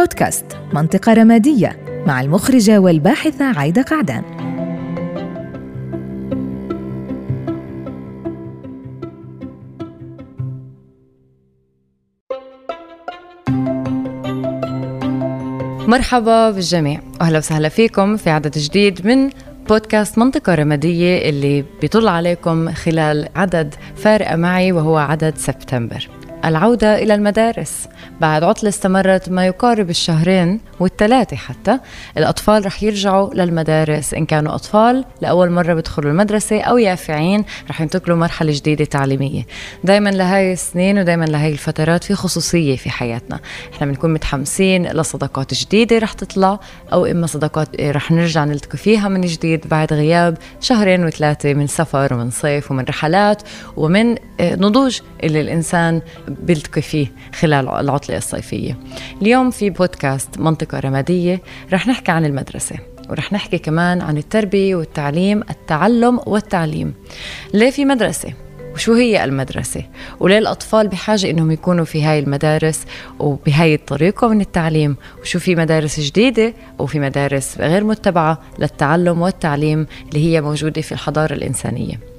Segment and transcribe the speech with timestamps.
[0.00, 4.22] بودكاست منطقة رمادية مع المخرجة والباحثة عايدة قعدان.
[15.88, 17.00] مرحبا بالجميع.
[17.20, 19.30] واهلا وسهلا فيكم في عدد جديد من
[19.68, 26.19] بودكاست منطقة رمادية اللي بيطل عليكم خلال عدد فارقة معي وهو عدد سبتمبر.
[26.44, 27.88] العودة إلى المدارس.
[28.20, 31.78] بعد عطلة استمرت ما يقارب الشهرين والثلاثة حتى
[32.16, 34.14] الأطفال رح يرجعوا للمدارس.
[34.14, 39.46] إن كانوا أطفال لأول مرة بدخلوا المدرسة أو يافعين رح ينتقلوا مرحلة جديدة تعليمية.
[39.84, 43.40] دايما لهاي السنين ودايما لهاي الفترات في خصوصية في حياتنا.
[43.74, 46.60] إحنا بنكون متحمسين لصداقات جديدة رح تطلع
[46.92, 52.14] أو إما صداقات رح نرجع نلتقي فيها من جديد بعد غياب شهرين وثلاثة من سفر
[52.14, 53.42] ومن صيف ومن رحلات
[53.76, 56.02] ومن آه، نضوج اللي الإنسان
[56.42, 58.78] بيلتقي فيه خلال العطلة الصيفية.
[59.22, 61.42] اليوم في بودكاست منطقة رمادية
[61.72, 62.76] رح نحكي عن المدرسة
[63.10, 66.94] ورح نحكي كمان عن التربية والتعليم التعلم والتعليم.
[67.54, 68.32] ليه في مدرسة؟
[68.74, 69.82] وشو هي المدرسة؟
[70.20, 72.84] وليه الأطفال بحاجة إنهم يكونوا في هاي المدارس
[73.18, 80.26] وبهاي الطريقة من التعليم؟ وشو في مدارس جديدة وفي مدارس غير متبعة للتعلم والتعليم اللي
[80.26, 82.09] هي موجودة في الحضارة الإنسانية؟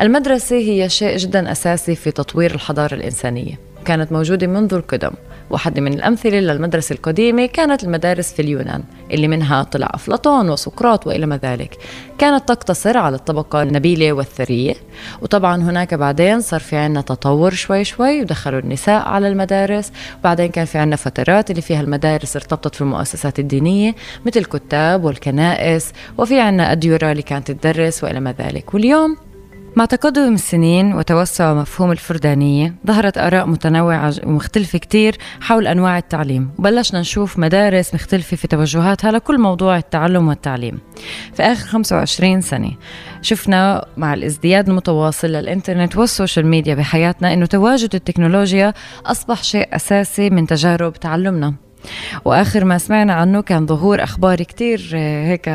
[0.00, 3.58] المدرسة هي شيء جدا أساسي في تطوير الحضارة الإنسانية.
[3.84, 5.10] كانت موجودة منذ القدم
[5.50, 11.26] واحدة من الأمثلة للمدرسة القديمة كانت المدارس في اليونان اللي منها طلع أفلاطون وسقراط وإلى
[11.26, 11.76] ما ذلك.
[12.18, 14.74] كانت تقتصر على الطبقة النبيلة والثرية
[15.22, 19.92] وطبعا هناك بعدين صار في عنا تطور شوي شوي ودخلوا النساء على المدارس.
[20.20, 23.94] وبعدين كان في عنا فترات اللي فيها المدارس ارتبطت في المؤسسات الدينية
[24.26, 28.74] مثل الكتاب والكنائس وفي عنا أديرة اللي كانت تدرس وإلى ما ذلك.
[28.74, 29.16] واليوم
[29.76, 36.50] مع تقدم السنين وتوسع مفهوم الفردانية ظهرت آراء متنوعة ومختلفة كتير حول أنواع التعليم.
[36.58, 40.78] وبلشنا نشوف مدارس مختلفة في توجهاتها لكل موضوع التعلم والتعليم.
[41.34, 42.70] في آخر 25 سنة
[43.22, 48.74] شفنا مع الازدياد المتواصل للإنترنت والسوشيال ميديا بحياتنا أنه تواجد التكنولوجيا
[49.06, 51.54] أصبح شيء أساسي من تجارب تعلمنا.
[52.24, 55.50] وآخر ما سمعنا عنه كان ظهور أخبار كتير آه، هيك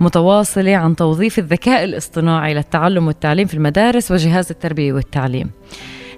[0.00, 5.50] متواصلة عن توظيف الذكاء الاصطناعي للتعلم والتعليم في المدارس وجهاز التربية والتعليم.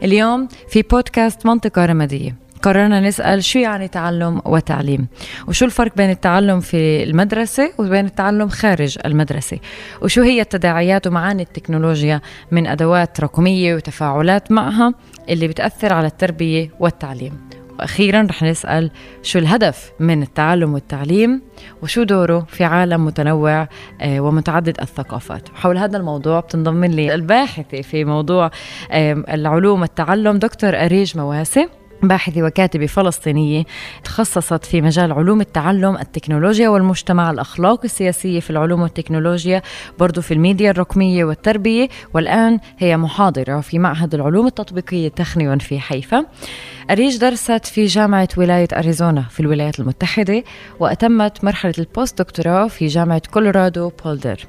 [0.03, 2.45] اليوم في بودكاست منطقة رمادية.
[2.63, 5.07] قررنا نسأل شو يعني تعلم وتعليم؟
[5.49, 9.59] وشو الفرق بين التعلم في المدرسة وبين التعلم خارج المدرسة؟
[10.03, 14.95] وشو هي التداعيات ومعاني التكنولوجيا من أدوات رقمية وتفاعلات معها
[15.29, 18.91] اللي بتأثر على التربية والتعليم؟ وأخيرا رح نسأل
[19.23, 21.43] شو الهدف من التعلم والتعليم
[21.83, 23.69] وشو دوره في عالم متنوع
[24.01, 25.49] آه، ومتعدد الثقافات.
[25.55, 28.51] حول هذا الموضوع بتنضم لي الباحثة في موضوع
[29.29, 31.69] العلوم والتعلم دكتور أريج مواسي
[32.03, 33.65] باحثة وكاتبة فلسطينية
[34.05, 39.62] تخصصت في مجال علوم التعلم التكنولوجيا والمجتمع الأخلاق السياسية في العلوم والتكنولوجيا
[39.99, 46.27] برضو في الميديا الرقمية والتربية والآن هي محاضرة في معهد العلوم التطبيقية تخنيون في حيفا.
[46.91, 50.45] أريج درست في جامعة ولاية أريزونا في الولايات المتحدة
[50.81, 54.47] وأتمت مرحلة ال postdoctorate في جامعة كولورادو بولدر.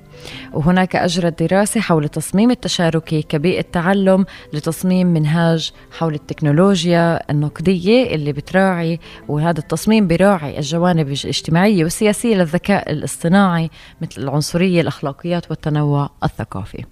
[0.54, 9.00] وهناك أجرت دراسة حول التصميم التشاركي كبيئة تعلم لتصميم منهاج حول التكنولوجيا النقدية اللي بتراعي
[9.28, 13.70] وهذا التصميم براعي الجوانب الاجتماعية والسياسية للذكاء الاصطناعي
[14.02, 16.86] مثل العنصرية الأخلاقيات والتنوع الثقافي.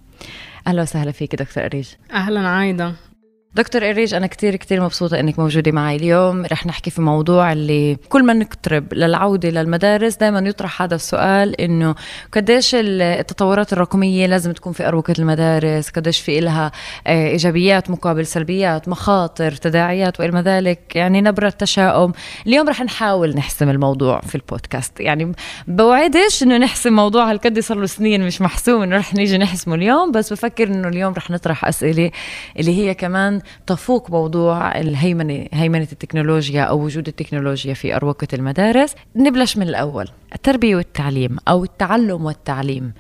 [0.68, 1.88] أهلا وسهلا فيك دكتور أريج.
[2.12, 2.94] أهلا عايدة.
[3.56, 6.46] دكتور إريج أنا كتير كتير مبسوطة إنك موجودة معي اليوم.
[6.46, 11.96] رح نحكي في موضوع اللي كل ما نقترب للعودة للمدارس دائما يطرح هذا السؤال إنه
[12.32, 16.72] قديش التطورات الرقمية لازم تكون في أروقة المدارس؟ قديش في إلها
[17.08, 22.12] آه، إيجابيات مقابل سلبيات مخاطر تداعيات وإلى ذلك؟ يعني نبرة تشاؤم.
[22.48, 25.00] اليوم رح نحاول نحسم الموضوع في البودكاست.
[25.00, 25.32] يعني
[25.68, 30.12] بوعدش إنه نحسم موضوع هالقد صار له سنين مش محسوم إنه رح نيجي نحسمه اليوم
[30.12, 32.12] بس بفكر إنه اليوم رح نطرح أسئلة
[32.60, 38.96] اللي هي كمان تفوق موضوع الهيمنة هيمنة التكنولوجيا أو وجود التكنولوجيا في أروقة المدارس.
[39.16, 40.10] نبلش من الأول.
[40.36, 42.94] التربية والتعليم أو التعلم والتعليم.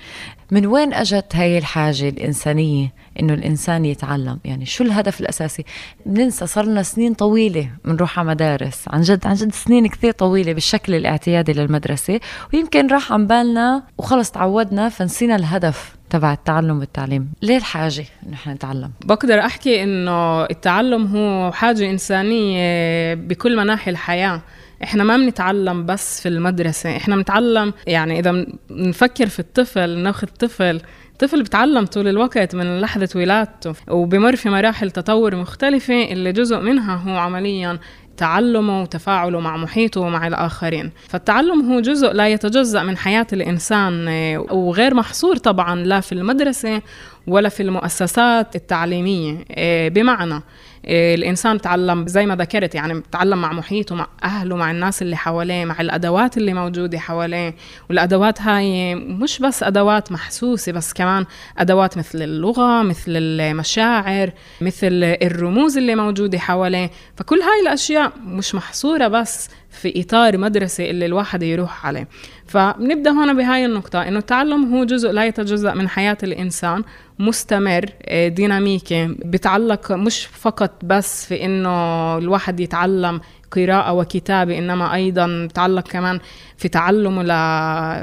[0.53, 5.65] من وين أجت هاي الحاجة الإنسانية إنه الإنسان يتعلم؟ يعني شو الهدف الأساسي؟
[6.05, 8.85] بننسى صار لنا سنين طويلة بنروح على مدارس.
[8.88, 12.19] عن جد عن جد سنين كثير طويلة بالشكل الاعتيادي للمدرسة.
[12.53, 17.31] ويمكن راح عن بالنا وخلص تعودنا فنسينا الهدف تبع التعلم والتعليم.
[17.41, 24.41] ليه الحاجة إنه إحنا نتعلم؟ بقدر أحكي إنه التعلم هو حاجة إنسانية بكل مناحي الحياة.
[24.83, 30.81] إحنا ما بنتعلم بس في المدرسة إحنا بنتعلم يعني إذا بنفكر في الطفل ناخذ طفل
[31.11, 36.95] الطفل بتعلم طول الوقت من لحظة ولادته وبمر في مراحل تطور مختلفة اللي جزء منها
[36.95, 37.79] هو عمليا
[38.17, 40.91] تعلمه وتفاعله مع محيطه ومع الآخرين.
[41.09, 44.07] فالتعلم هو جزء لا يتجزأ من حياة الإنسان
[44.51, 46.81] وغير محصور طبعا لا في المدرسة
[47.27, 49.45] ولا في المؤسسات التعليمية.
[49.51, 50.41] آه، بمعنى
[50.85, 55.65] الإنسان تعلم زي ما ذكرت يعني تعلم مع محيطه مع أهله مع الناس اللي حواليه
[55.65, 57.56] مع الأدوات اللي موجودة حواليه.
[57.89, 61.25] والأدوات هاي مش بس أدوات محسوسة بس كمان
[61.57, 64.31] أدوات مثل اللغة مثل المشاعر
[64.62, 66.91] مثل الرموز اللي موجودة حواليه.
[67.15, 72.07] فكل هاي الأشياء مش محصورة بس في إطار مدرسة اللي الواحد يروح عليه.
[72.53, 76.83] فبنبدأ هنا بهاي النقطة إنه التعلم هو جزء لا يتجزأ من حياة الإنسان
[77.19, 83.21] مستمر آه، ديناميكي بتعلق مش فقط بس في إنه الواحد يتعلم
[83.51, 86.19] قراءة وكتابة إنما أيضا تعلق كمان
[86.57, 87.23] في تعلمه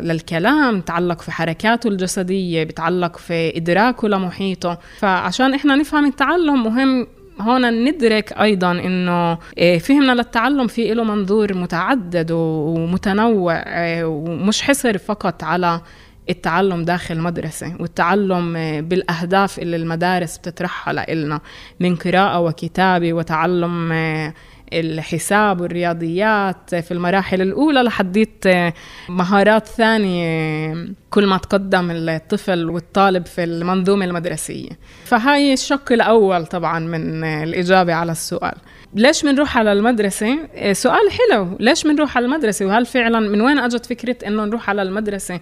[0.00, 4.78] للكلام تعلق في حركاته الجسدية بتعلق في إدراكه لمحيطه.
[4.98, 7.06] فعشان إحنا نفهم التعلم مهم
[7.40, 14.98] هون ندرك أيضا إنه آه، فهمنا للتعلم في له منظور متعدد ومتنوع آه، ومش حصر
[14.98, 15.80] فقط على
[16.30, 21.40] التعلم داخل المدرسة والتعلم آه، بالأهداف اللي المدارس بتطرحها لنا
[21.80, 23.92] من قراءة وكتابة وتعلم
[24.72, 28.44] الحساب والرياضيات في المراحل الأولى لحديت
[29.08, 30.74] مهارات ثانية
[31.10, 34.70] كل ما تقدم الطفل والطالب في المنظومة المدرسية.
[35.04, 38.54] فهاي الشق الأول طبعا من الإجابة على السؤال.
[38.94, 43.58] ليش بنروح على المدرسة؟ إيه، سؤال حلو، ليش بنروح على المدرسة؟ وهل فعلا من وين
[43.58, 45.40] أجت فكرة إنه نروح على المدرسة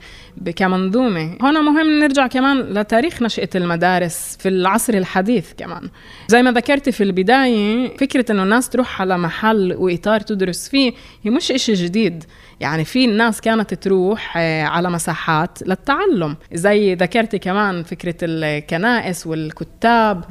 [0.57, 5.89] كمنظومة؟ هون مهم نرجع كمان لتاريخ نشأة المدارس في العصر الحديث كمان.
[6.29, 10.93] زي ما ذكرت في البداية فكرة إنه الناس تروح على محل وإطار تدرس فيه
[11.23, 12.25] هي مش إشي جديد،
[12.61, 16.37] يعني في الناس كانت تروح آه، على مساحات للتعلم.
[16.53, 20.25] زي ذكرتي كمان فكرة الكنائس والكتاب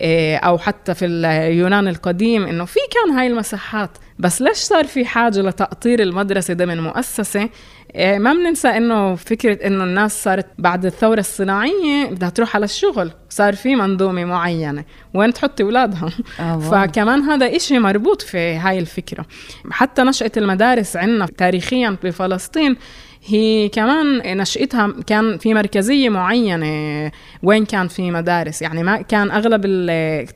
[0.00, 3.90] آه، أو حتى في اليونان القديم إنه في كان هاي المساحات.
[4.18, 7.50] بس ليش صار في حاجة لتأطير المدرسة ضمن مؤسسة؟ إيه،
[7.96, 13.54] ما بننسى إنه فكرة إنه الناس صارت بعد الثورة الصناعية بدها تروح على الشغل صار
[13.54, 14.84] في منظومة معينة.
[15.14, 16.10] وين تحطي اولادها
[16.40, 19.26] آه فكمان هذا إشي مربوط في هاي الفكرة.
[19.70, 22.76] حتى نشأة المدارس عندنا تاريخيا بفلسطين
[23.26, 27.10] هي كمان نشأتها كان في مركزية معينة.
[27.42, 29.60] وين كان في مدارس؟ يعني ما كان أغلب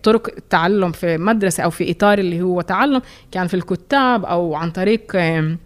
[0.02, 3.02] طرق التعلم في مدرسة أو في إطار اللي هو تعلم
[3.32, 5.02] كان في الكتاب أو عن طريق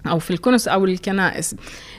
[0.06, 1.54] أو في الكنس أو الكنائس.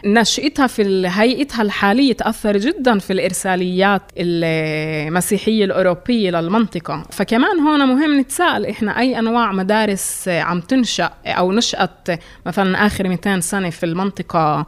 [0.05, 7.03] نشأتها في هيئتها الحالية تأثر جدا في الإرساليات المسيحية الأوروبية للمنطقة.
[7.11, 12.07] فكمان هون مهم نتساءل إحنا أي أنواع مدارس عم تنشأ أو نشأت
[12.45, 14.65] مثلا آخر 200 سنة في المنطقة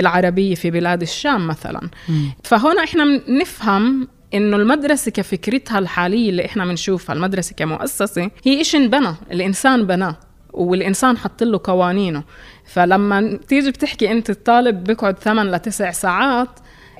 [0.00, 1.80] العربية في بلاد الشام مثلا.
[2.44, 9.14] فهنا إحنا نفهم إنه المدرسة كفكرتها الحالية اللي إحنا بنشوفها المدرسة كمؤسسة هي إشي انبنى
[9.32, 10.16] الإنسان بناه
[10.52, 12.22] والإنسان حط له قوانينه.
[12.66, 16.48] فلما تيجي بتحكي أنت الطالب بيقعد ثمان لتسع ساعات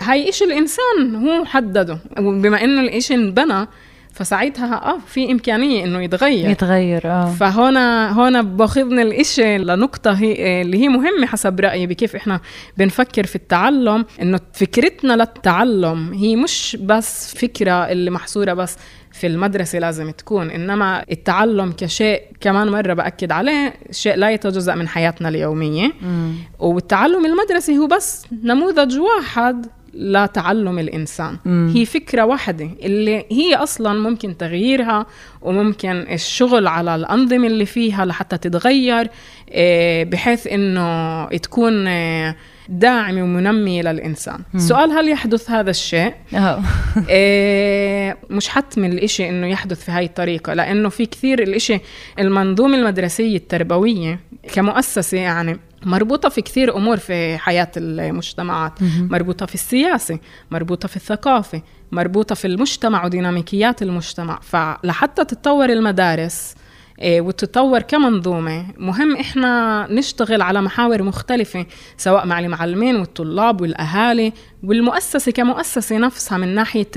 [0.00, 1.99] هاي إشي الإنسان هو حدده.
[2.19, 3.67] وبما إنه الإشي انبنى
[4.16, 6.50] فساعتها آه في إمكانية إنه يتغير.
[6.50, 7.34] يتغير آه.
[7.40, 12.40] فهنا هنا باخذني الإشي لنقطة هي اللي هي مهمة حسب رأيي بكيف إحنا
[12.76, 14.04] بنفكر في التعلم.
[14.22, 18.76] إنه فكرتنا للتعلم هي مش بس فكرة اللي محصورة بس
[19.12, 24.88] في المدرسة لازم تكون إنما التعلم كشيء كمان مرة بأكد عليه شيء لا يتجزأ من
[24.88, 25.92] حياتنا اليومية.
[26.02, 26.35] مم.
[26.58, 29.66] والتعلم المدرسي هو بس نموذج واحد
[29.97, 31.73] لتعلم الإنسان مم.
[31.75, 35.07] هي فكرة واحدة اللي هي أصلا ممكن تغييرها
[35.43, 39.09] وممكن الشغل على الأنظمة اللي فيها لحتى تتغير
[39.50, 42.37] آه، بحيث إنه تكون آه،
[42.69, 44.45] داعمة ومنمية للإنسان مم.
[44.55, 46.15] السؤال هل يحدث هذا الشيء؟
[47.09, 51.81] إيه مش حتم الإشي إنه يحدث في هاي الطريقة لأنه في كثير الإشي
[52.19, 54.21] المنظومة المدرسية التربوية
[54.53, 58.73] كمؤسسة يعني مربوطة في كثير أمور في حياة المجتمعات.
[58.83, 60.19] مربوطة في السياسة
[60.50, 61.62] مربوطة في الثقافة
[61.93, 64.40] مربوطة في المجتمع وديناميكيات المجتمع.
[64.43, 66.55] فلحتى تتطور المدارس
[67.00, 71.66] إيه، وتتطور كمنظومة مهم إحنا نشتغل على محاور مختلفة
[71.97, 74.33] سواء مع المعلمين والطلاب والأهالي
[74.64, 76.88] والمؤسسة كمؤسسة نفسها من ناحية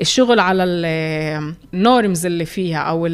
[0.00, 3.06] الشغل على النورمز اللي فيها أو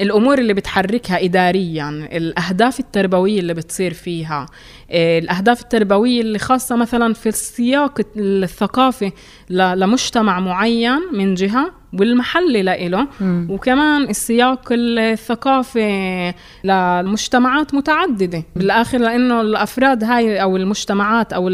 [0.00, 4.46] الأمور اللي بتحركها اداريا الأهداف التربوية اللي بتصير فيها
[4.90, 9.12] الأهداف التربوية اللي خاصة مثلا في السياق الثقافي
[9.50, 11.77] لمجتمع معين من جهة.
[11.92, 13.06] والمحلي لإله
[13.48, 18.42] وكمان السياق الثقافي للمجتمعات متعددة.
[18.56, 21.48] بالآخر لأنه الأفراد هاي أو المجتمعات أو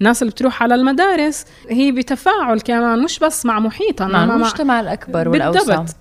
[0.00, 5.28] الناس اللي بتروح على المدارس هي بتفاعل كمان مش بس مع محيطها مع المجتمع الأكبر
[5.28, 5.96] والأوسع بالضبط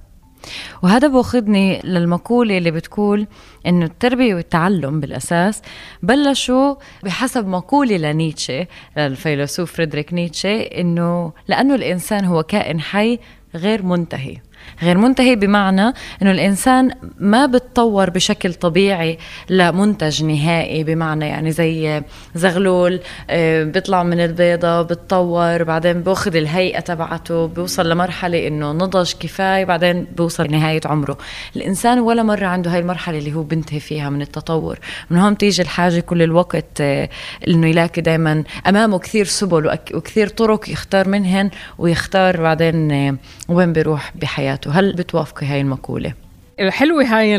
[0.84, 3.28] وهذا بأخذني للمقولة اللي بتقول
[3.68, 5.62] إنه التربية والتعلم بالأساس
[6.04, 8.68] بلشوا بحسب مقولة لنيتشه
[8.98, 13.20] الفيلسوف فريدريك نيتشه إنه لأنه الإنسان هو كائن حي
[13.56, 14.38] غير منتهي.
[14.84, 19.18] غير منتهي بمعنى إنه الإنسان ما بتطور بشكل طبيعي
[19.50, 22.02] لمنتج نهائي بمعنى يعني زي
[22.36, 23.00] زغلول
[23.30, 30.08] آه، بيطلع من البيضة بتطور بعدين باخذ الهيئة تبعته بيوصل لمرحلة إنه نضج كفاية بعدين
[30.18, 31.18] بيوصل لنهاية عمره.
[31.56, 34.80] الإنسان ولا مرة عنده هاي المرحلة اللي هو بنتهي فيها من التطور.
[35.10, 37.10] من هون تيجي الحاجة كل الوقت آه،
[37.48, 43.16] إنه يلاقي دائما أمامه كثير سبل وكثير طرق يختار منهن ويختار بعدين آه،
[43.50, 44.59] وين بيروح بحياته.
[44.60, 46.14] حياته هل بتوافقي هاي المقولة؟
[46.60, 47.36] الحلوة هاي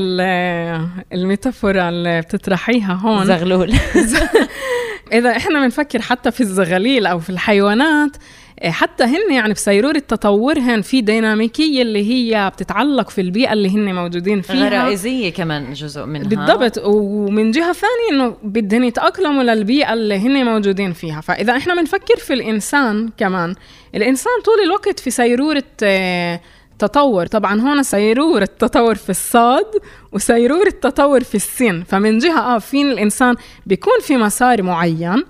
[1.12, 3.24] الميتافورة اللي بتطرحيها هون.
[3.24, 3.72] زغلول.
[5.12, 8.16] إذا إحنا بنفكر حتى في الزغاليل أو في الحيوانات
[8.64, 14.40] حتى هن يعني بسيرورة تطورهن في ديناميكية اللي هي بتتعلق في البيئة اللي هن موجودين
[14.40, 14.68] فيها.
[14.68, 16.28] غرائزية كمان جزء منها.
[16.28, 16.78] بالضبط.
[16.84, 21.20] ومن جهة ثانية إنه بدهن يتأقلموا للبيئة اللي هن موجودين فيها.
[21.20, 23.54] فإذا إحنا بنفكر في الإنسان كمان
[23.94, 26.40] الإنسان طول الوقت في سيرورة آه،
[26.80, 29.66] تطور طبعا هون سيرور التطور في الصاد.
[30.12, 33.34] وسيرور التطور في السين فمن جهة آه في الإنسان
[33.66, 35.24] بيكون في مسار معين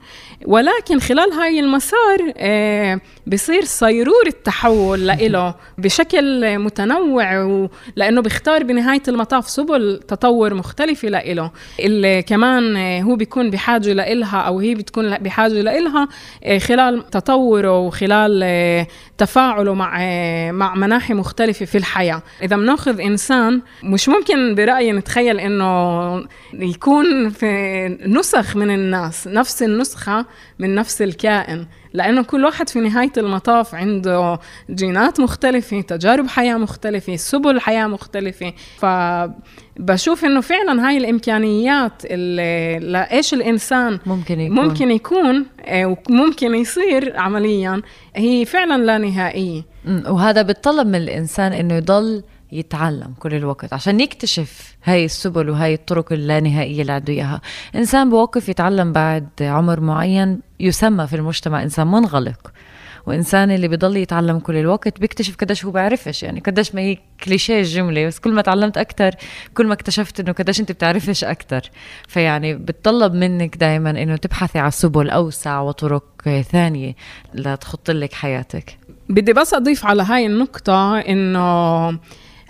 [0.47, 9.49] ولكن خلال هاي المسار آه بصير صيرور التحول لإله بشكل متنوع لأنه بيختار بنهاية المطاف
[9.51, 11.51] سبل تطور مختلفة لإله.
[11.81, 16.09] اللي كمان آه هو بيكون بحاجة لإلها أو هي بتكون بحاجة لإلها
[16.45, 18.87] آه خلال تطوره وخلال آه
[19.19, 22.23] تفاعله مع آه مع مناحي مختلفة في الحياة.
[22.43, 30.27] إذا بناخذ إنسان مش ممكن برأيي نتخيل إنه يكون في نسخ من الناس نفس النسخة
[30.59, 31.67] من نفس الكائن.
[31.93, 34.39] لأنه كل واحد في نهاية المطاف عنده
[34.71, 38.53] جينات مختلفة تجارب حياة مختلفة سبل حياة مختلفة.
[38.79, 44.65] فبشوف إنه فعلا هاي الإمكانيات اللي لإيش الإنسان ممكن يكون.
[44.65, 47.83] ممكن يكون آه، وممكن يصير عمليا
[48.17, 49.63] هي فعلا لا نهائية.
[50.09, 52.23] وهذا بتطلب من الإنسان إنه يضل
[52.53, 57.41] يتعلم كل الوقت عشان يكتشف هاي السبل وهاي الطرق اللانهائية اللي عنده إياها.
[57.75, 62.53] إنسان بوقف يتعلم بعد عمر معين يسمى في المجتمع إنسان منغلق
[63.07, 67.59] وإنسان اللي بيضل يتعلم كل الوقت بيكتشف قديش هو بيعرفش يعني قديش ما هي كليشيه
[67.61, 69.11] الجملة بس كل ما تعلمت أكتر
[69.55, 71.71] كل ما اكتشفت إنه قديش أنت بتعرفش أكتر.
[72.09, 76.05] فيعني بتطلب منك دائما إنه تبحثي على سبل أوسع وطرق
[76.53, 76.95] ثانية
[77.35, 78.79] لتخط لك حياتك.
[79.09, 81.91] بدي بس أضيف على هاي النقطة إنه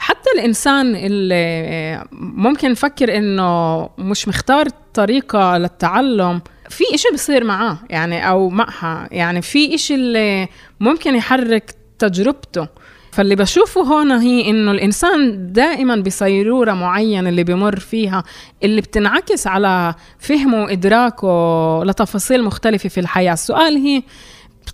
[0.00, 8.28] حتى الإنسان اللي ممكن نفكر إنه مش مختار طريقة للتعلم في إشي بصير معاه يعني
[8.28, 9.08] أو معها.
[9.12, 10.48] يعني في إشي اللي
[10.80, 12.68] ممكن يحرك تجربته.
[13.12, 18.24] فاللي بشوفه هون هي إنه الإنسان دائما بصيرورة معينة اللي بمر فيها
[18.62, 23.32] اللي بتنعكس على فهمه وإدراكه لتفاصيل مختلفة في الحياة.
[23.32, 24.02] السؤال هي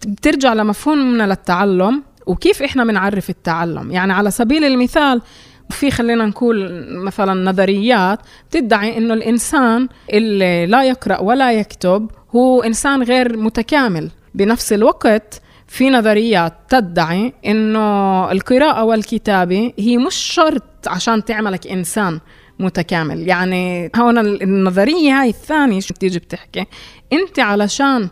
[0.06, 2.02] بترجع لمفهومنا للتعلم.
[2.26, 5.22] وكيف إحنا بنعرف التعلم؟ يعني على سبيل المثال
[5.70, 8.18] في خلينا نقول مثلا نظريات
[8.50, 14.10] بتدعي إنه الإنسان اللي لا يقرأ ولا يكتب هو إنسان غير متكامل.
[14.34, 22.20] بنفس الوقت في نظريات تدعي إنه القراءة والكتابة هي مش شرط عشان تعملك إنسان
[22.58, 23.28] متكامل.
[23.28, 26.64] يعني هون النظرية هاي الثانية شو بتيجي بتحكي؟
[27.12, 28.08] أنت علشان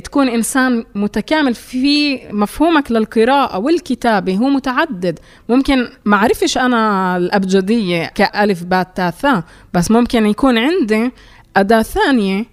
[0.00, 5.18] تكون إنسان متكامل في مفهومك للقراءة والكتابة هو متعدد.
[5.48, 9.42] ممكن ما أعرفش أنا الابجديه كألف بات تا ثا
[9.74, 11.10] بس ممكن يكون عندي
[11.56, 12.44] أداة ثانية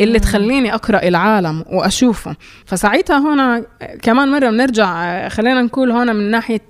[0.00, 2.36] اللي تخليني أقرأ العالم وأشوفه.
[2.66, 3.64] فساعتها هنا
[4.02, 6.60] كمان مرة بنرجع خلينا نقول هنا من ناحية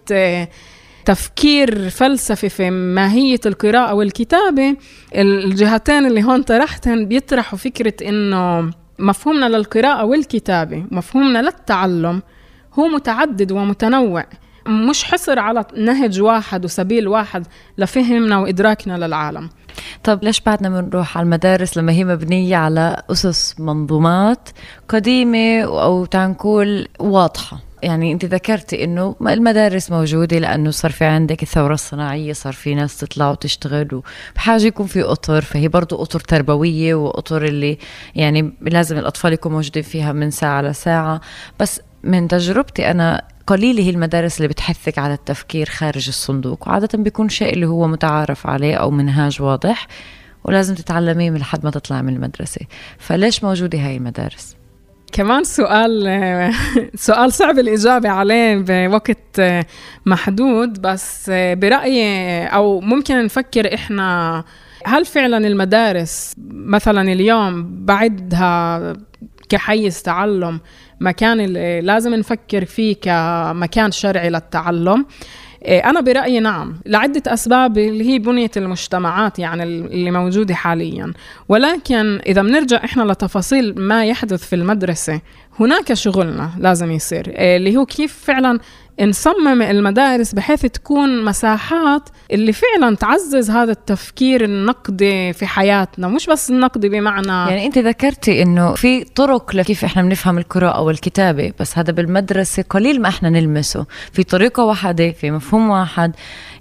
[1.05, 4.77] تفكير فلسفي في ماهية القراءة والكتابة
[5.15, 12.23] الجهتين اللي هون طرحتهن بيطرحوا فكرة إنه مفهومنا للقراءة والكتابة مفهومنا للتعلم
[12.79, 14.25] هو متعدد ومتنوع.
[14.67, 17.47] مش حصر على نهج واحد وسبيل واحد
[17.79, 19.51] لفهمنا وإدراكنا للعالم.
[20.05, 24.49] طب ليش بعدنا بنروح على المدارس لما هي مبنية على أسس منظومات
[24.89, 31.75] قديمة أو تنقول واضحة؟ يعني انت ذكرتي انه المدارس موجودة لأنه صار في عندك الثورة
[31.75, 33.89] الصناعية صار في ناس تطلع وتشتغل
[34.33, 37.79] وبحاجة يكون في أطر فهي برضه أطر تربوية وأطر اللي
[38.15, 41.21] يعني لازم الأطفال يكونوا موجودين فيها من ساعة لساعه
[41.61, 47.29] بس من تجربتي أنا قليلة هي المدارس اللي بتحثك على التفكير خارج الصندوق وعادة بيكون
[47.29, 49.87] شيء اللي هو متعارف عليه أو منهاج واضح
[50.45, 52.61] ولازم تتعلميه من لحد ما تطلع من المدرسة
[52.99, 54.60] فليش موجودة هاي المدارس؟
[55.13, 56.53] كمان سؤال
[56.95, 59.41] سؤال صعب الإجابة عليه بوقت
[60.07, 64.45] محدود بس برأيي أو ممكن نفكر إحنا
[64.87, 68.93] هل فعلا المدارس مثلا اليوم بعدها
[69.49, 70.61] كحيز تعلم
[71.01, 71.41] مكان
[71.81, 75.07] لازم نفكر فيه كمكان شرعي للتعلم؟
[75.65, 81.13] أنا برأيي نعم لعدة أسباب اللي هي بنية المجتمعات يعني اللي موجودة حاليا.
[81.49, 85.21] ولكن إذا بنرجع إحنا لتفاصيل ما يحدث في المدرسة
[85.61, 88.59] هناك شغلنا لازم يصير إيه، اللي هو كيف فعلا
[89.01, 96.51] نصمم المدارس بحيث تكون مساحات اللي فعلا تعزز هذا التفكير النقدي في حياتنا مش بس
[96.51, 101.93] النقدي بمعنى يعني أنت ذكرتي إنه في طرق لكيف إحنا بنفهم القراءة والكتابة بس هذا
[101.93, 103.87] بالمدرسة قليل ما إحنا نلمسه.
[104.13, 106.13] في طريقة واحدة في مفهوم واحد.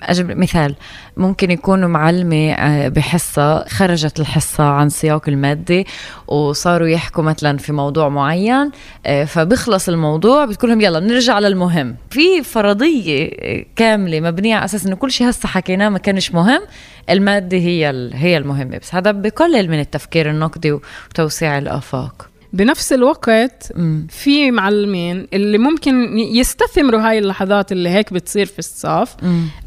[0.03, 0.75] أجيب مثال
[1.17, 5.85] ممكن يكونوا معلمة آه، بحصة خرجت الحصة عن سياق المادة
[6.27, 8.71] وصاروا يحكوا مثلا في موضوع معين
[9.05, 11.95] آه، فبخلص الموضوع بتقول لهم يلا بنرجع للمهم.
[12.09, 16.61] في فرضية آه، كاملة مبنية على أساس إنه كل شيء هسه حكيناه ما كانش مهم
[17.09, 18.77] المادة هي هي المهمة.
[18.77, 22.29] بس هذا بقلل من التفكير النقدي وتوسيع الآفاق.
[22.53, 23.73] بنفس الوقت
[24.09, 29.15] في معلمين اللي ممكن يستثمروا هاي اللحظات اللي هيك بتصير في الصف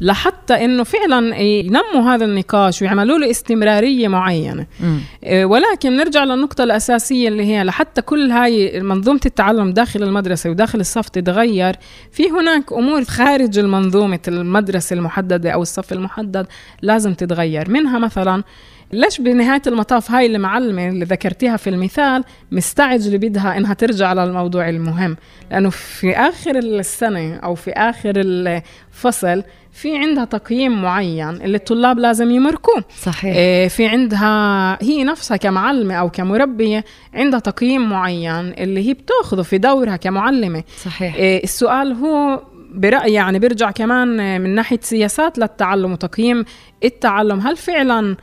[0.01, 4.65] لحتى إنه فعلا ينموا هذا النقاش ويعملوا له استمرارية معينة.
[5.23, 10.79] إيه، ولكن نرجع للنقطة الأساسية اللي هي لحتى كل هاي منظومة التعلم داخل المدرسة وداخل
[10.79, 11.75] الصف تتغير
[12.11, 16.47] في هناك أمور خارج المنظومة المدرسة المحددة أو الصف المحدد
[16.81, 17.69] لازم تتغير.
[17.69, 18.43] منها مثلا
[18.93, 25.17] ليش بنهاية المطاف هاي المعلمة اللي ذكرتيها في المثال مستعجلة بدها إنها ترجع للموضوع المهم؟
[25.51, 32.31] لأنه في آخر السنة أو في آخر الفصل في عندها تقييم معين اللي الطلاب لازم
[32.31, 32.83] يمركوه.
[33.01, 33.35] صحيح.
[33.35, 39.57] إيه في عندها هي نفسها كمعلمة أو كمربية عندها تقييم معين اللي هي بتأخذه في
[39.57, 40.63] دورها كمعلمة.
[40.83, 41.15] صحيح.
[41.15, 46.45] إيه السؤال هو برأيي يعني بيرجع كمان من ناحية سياسات للتعلم وتقييم
[46.83, 47.39] التعلم.
[47.39, 48.15] هل فعلا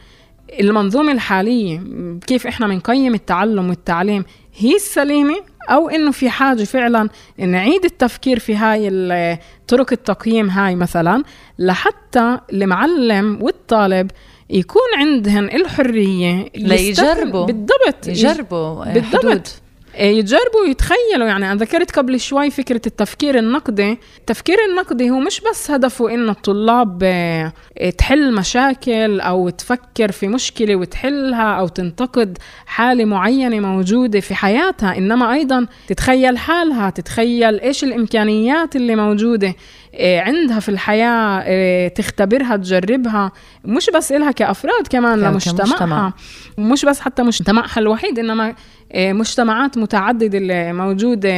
[0.61, 1.83] المنظومة الحالية
[2.27, 4.25] كيف إحنا بنقيم التعلم والتعليم
[4.57, 5.37] هي السليمة؟
[5.71, 7.09] أو إنه في حاجة فعلا
[7.39, 11.23] نعيد التفكير في هاي طرق التقييم هاي مثلا
[11.59, 14.11] لحتى المعلم والطالب
[14.51, 17.47] يكون عندهم الحرية ليجربوا.
[17.47, 19.63] بالضبط يجربوا بالضبط.
[19.95, 20.01] حدود.
[20.01, 21.27] إيه، يجربوا يتخيلوا.
[21.27, 23.99] يعني أنا ذكرت قبل شوي فكرة التفكير النقدي.
[24.19, 30.77] التفكير النقدي هو مش بس هدفه إنه الطلاب إيه، تحل مشاكل أو تفكر في مشكلة
[30.77, 38.77] وتحلها أو تنتقد حالة معينة موجودة في حياتها إنما أيضا تتخيل حالها تتخيل إيش الإمكانيات
[38.77, 39.55] اللي موجودة
[39.95, 43.33] إيه، عندها في الحياة تختبرها تجربها.
[43.65, 46.13] مش بس إلها كأفراد كمان لمجتمعها.
[46.59, 48.55] مش بس حتى مجتمعها الوحيد إنما
[48.95, 51.31] مجتمعات متعددة اللي موجودة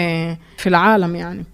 [0.57, 1.45] في العالم يعني.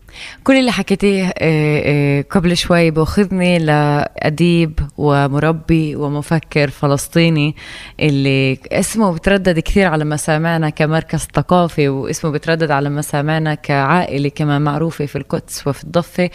[0.45, 7.57] كل اللي حكيتيه إيه، إيه، قبل شوي بأخذني لأديب ومربي ومفكر فلسطيني
[8.01, 15.07] اللي اسمه بتردد كثير على مسامعنا كمركز ثقافي واسمه بتردد على مسامعنا كعائلة كمان معروفة
[15.07, 16.31] في القدس وفي الضفة.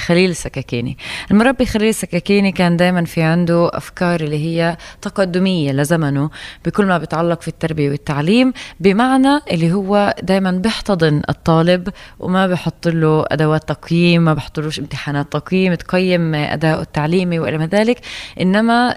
[0.00, 0.96] خليل السكاكيني.
[1.30, 6.30] المربي خليل السكاكيني كان دائما في عنده أفكار اللي هي تقدمية لزمنه
[6.64, 11.88] بكل ما بيتعلق في التربية والتعليم بمعنى اللي هو دائما بيحتضن الطالب
[12.20, 18.00] وما بحط له أدوات تقييم ما بحطلوش امتحانات تقييم تقيم أداء التعليمي وإلى ذلك
[18.40, 18.96] إنما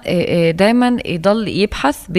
[0.51, 2.12] دائما يضل يبحث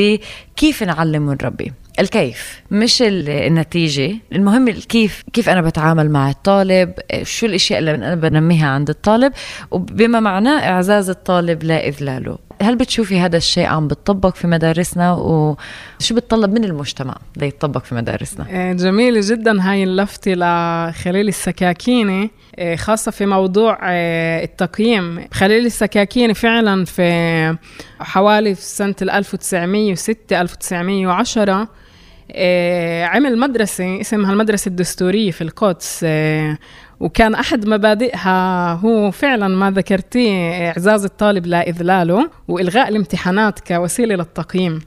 [0.61, 4.17] بكيف نعلم ونربي الكيف مش النتيجة.
[4.33, 6.93] المهم الكيف كيف أنا بتعامل مع الطالب
[7.23, 9.33] شو الأشياء اللي أنا بنميها عند الطالب
[9.71, 16.15] وبما معناه إعزاز الطالب لا إذلاله هل بتشوفي هذا الشيء عم بتطبق في مدارسنا؟ وشو
[16.15, 23.11] بتطلب من المجتمع ليتطبق في مدارسنا؟ آه، جميلة جدا هاي اللفتة لخليل السكاكيني آه، خاصة
[23.11, 25.25] في موضوع آه، التقييم.
[25.33, 27.57] خليل السكاكيني فعلا في
[28.01, 31.69] حوالي في سنة 1906 1910
[33.05, 36.07] عمل مدرسة اسمها المدرسة الدستورية في القدس
[37.01, 44.79] وكان أحد مبادئها هو فعلا ما ذكرتيه إعزاز الطالب لا إذلاله وإلغاء الامتحانات كوسيلة للتقييم.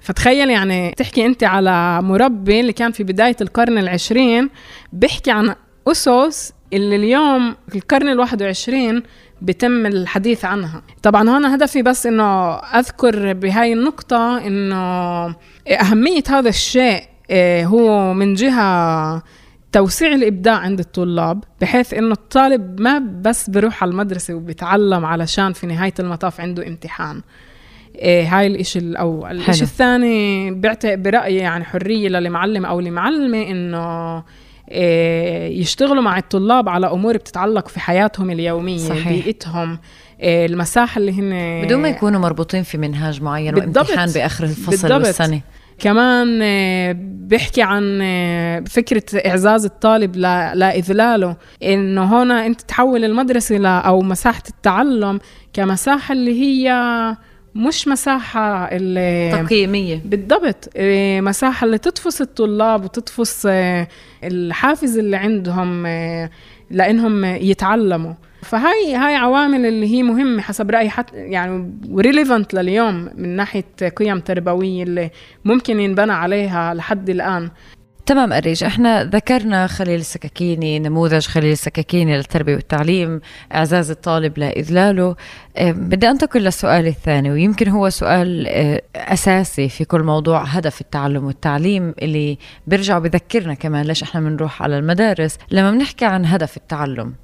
[0.00, 4.50] فتخيل يعني تحكي أنت على مربي اللي كان في بداية القرن العشرين
[4.92, 5.54] بيحكي عن
[5.88, 9.02] أسس اللي اليوم في القرن الواحد وعشرين
[9.42, 15.26] بتم الحديث عنها طبعا هون هدفي بس إنه أذكر بهاي النقطة إنه
[15.80, 19.22] أهمية هذا الشيء إيه، هو من جهة
[19.72, 25.66] توسيع الإبداع عند الطلاب بحيث إنه الطالب ما بس بروح على المدرسة وبيتعلم علشان في
[25.66, 27.22] نهاية المطاف عنده امتحان
[27.94, 30.50] إيه هاي الإشي الأول الإشي الثاني
[30.84, 34.22] برأيي يعني حرية للمعلم أو المعلمة إنه
[34.70, 39.08] إيه يشتغلوا مع الطلاب على أمور بتتعلق في حياتهم اليومية صحيح.
[39.08, 39.78] بيئتهم
[40.20, 45.06] إيه المساحة اللي هن بدون ما يكونوا مربوطين في منهاج معين وامتحان بآخر الفصل بالضبط.
[45.06, 45.40] والسنة
[45.82, 54.00] كمان آه، بيحكي عن آه، فكرة إعزاز الطالب لإذلاله إنه هنا أنت تحول المدرسة أو
[54.02, 55.20] مساحة التعلم
[55.52, 56.72] كمساحة اللي هي
[57.54, 60.02] مش مساحة اللي تقييمية.
[60.04, 63.48] بالضبط آه، مساحة اللي تطفس الطلاب وتطفس
[64.24, 65.86] الحافز اللي عندهم
[66.70, 68.14] لأنهم يتعلموا.
[68.42, 73.64] فهاي هاي عوامل اللي هي مهمة حسب رأيي حتى يعني و relevant لليوم من ناحية
[73.96, 75.10] قيم تربوية اللي
[75.44, 77.50] ممكن ينبنى عليها لحد الآن.
[78.06, 83.20] تمام أريج إحنا ذكرنا خليل السكاكيني نموذج خليل السكاكيني للتربية والتعليم
[83.54, 85.16] إعزاز الطالب لإذلاله.
[85.60, 88.48] بدي أنتقل للسؤال الثاني ويمكن هو سؤال
[88.96, 94.78] أساسي في كل موضوع هدف التعلم والتعليم اللي بيرجع بذكرنا كمان ليش إحنا بنروح على
[94.78, 95.38] المدارس.
[95.50, 97.14] لما بنحكي عن هدف التعلم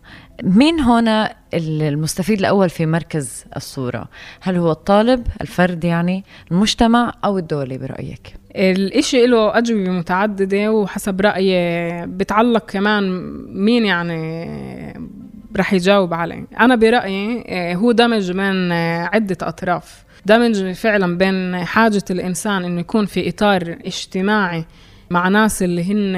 [0.42, 4.09] مين هنا المستفيد الأول في مركز الصورة؟
[4.40, 12.07] هل هو الطالب الفرد يعني المجتمع أو الدولة برأيك؟ الإشي له أجوبة متعددة وحسب رأيي
[12.07, 15.09] بتعلق كمان مين يعني
[15.57, 16.46] رح يجاوب عليه.
[16.61, 20.05] أنا برأيي آه، هو دمج بين آه، عدة أطراف.
[20.27, 24.64] دمج فعلا بين حاجة الإنسان إنه يكون في إطار اجتماعي
[25.11, 26.14] مع ناس اللي هن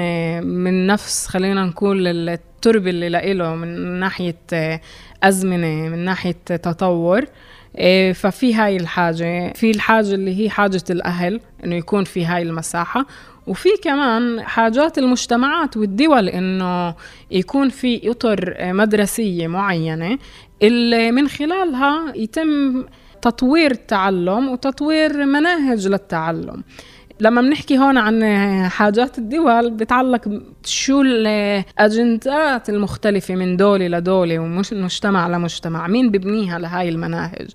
[0.47, 2.07] من نفس خلينا نقول
[2.61, 4.81] التربة اللي لإله من ناحية آه،
[5.23, 7.25] أزمنة من ناحية تطور
[7.77, 13.05] إيه، ففي هاي الحاجة في الحاجة اللي هي حاجة الأهل إنه يكون في هاي المساحة.
[13.47, 16.95] وفي كمان حاجات المجتمعات والدول إنه
[17.31, 20.17] يكون في إطر مدرسية معينة
[20.61, 22.85] اللي من خلالها يتم
[23.21, 26.63] تطوير التعلم وتطوير مناهج للتعلم.
[27.21, 28.23] لما بنحكي هون عن
[28.69, 36.89] حاجات الدول بتعلق شو الأجندات المختلفة من دولة لدولة ومش مجتمع لمجتمع مين ببنيها لهاي
[36.89, 37.47] المناهج؟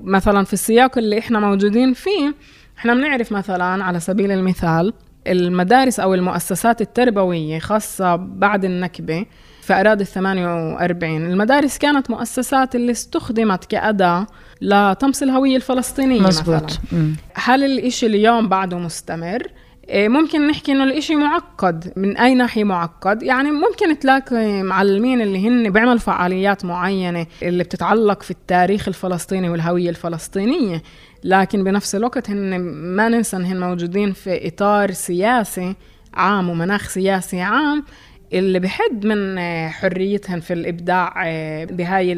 [0.00, 2.34] مثلا في السياق اللي إحنا موجودين فيه
[2.78, 4.92] إحنا بنعرف مثلا على سبيل المثال
[5.26, 9.26] المدارس أو المؤسسات التربوية خاصة بعد النكبة
[9.62, 11.30] في أراضي الثمانية وأربعين.
[11.30, 14.26] المدارس كانت مؤسسات اللي استخدمت كأداة
[14.62, 16.64] لطمس الهوية الفلسطينية مزبوط.
[16.64, 17.12] مثلا.
[17.34, 19.42] هل الإشي اليوم بعده مستمر؟
[19.88, 21.92] إيه، ممكن نحكي إنه الإشي معقد.
[21.96, 28.22] من أي ناحية معقد؟ يعني ممكن تلاقي معلمين اللي هن بيعملوا فعاليات معينة اللي بتتعلق
[28.22, 30.82] في التاريخ الفلسطيني والهوية الفلسطينية.
[31.24, 32.58] لكن بنفس الوقت هن
[32.96, 35.74] ما ننسى انهم موجودين في إطار سياسي
[36.14, 37.84] عام ومناخ سياسي عام
[38.32, 39.38] اللي بحد من
[39.70, 42.12] حريتهم في الإبداع آه، بهاي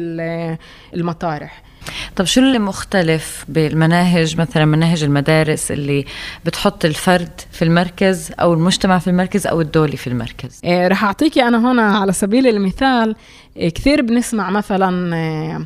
[0.93, 1.63] المطارح.
[2.15, 6.05] طب شو اللي مختلف بالمناهج؟ مثلا مناهج المدارس اللي
[6.45, 11.71] بتحط الفرد في المركز أو المجتمع في المركز أو الدولة في المركز؟ رح أعطيكي أنا
[11.71, 13.15] هنا على سبيل المثال
[13.57, 15.65] كثير بنسمع مثلا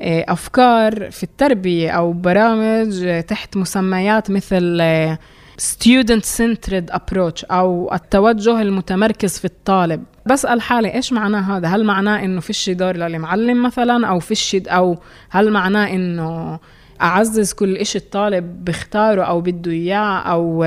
[0.00, 4.82] إيه أفكار في التربية أو برامج تحت مسميات مثل
[5.60, 10.04] student centered approach أو التوجه المتمركز في الطالب.
[10.26, 14.98] بسأل حالي إيش معناه هذا؟ هل معناه إنه فيش دور للمعلم مثلا أو فيش أو
[15.30, 16.58] هل معناه إنه
[17.02, 20.66] أعزز كل إشي الطالب بيختاره أو بده إياه أو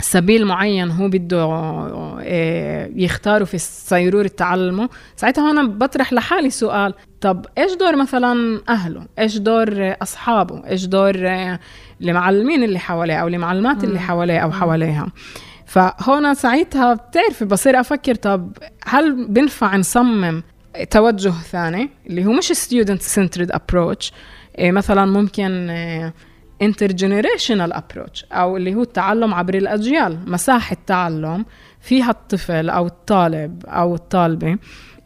[0.00, 1.44] سبيل معين هو بده
[2.22, 4.88] آه، يختاره في سيرورة تعلمه.
[5.16, 11.14] ساعتها هنا بطرح لحالي سؤال طب إيش دور مثلا أهله؟ إيش دور أصحابه؟ إيش دور
[12.02, 15.06] المعلمين اللي حواليه أو المعلمات اللي حواليه أو حواليها؟
[15.66, 18.52] فهون ساعتها بتعرفي بصير أفكر طب
[18.86, 20.42] هل بنفع نصمم
[20.90, 24.12] توجه ثاني اللي هو مش student centered approach
[24.58, 25.70] مثلا ممكن
[26.64, 31.44] intergenerational approach أو اللي هو التعلم عبر الأجيال مساحة تعلم
[31.80, 34.58] فيها الطفل أو الطالب أو الطالبة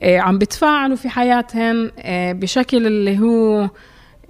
[0.02, 3.70] إيه، عم بتفاعلوا في حياتهم إيه، بشكل اللي هو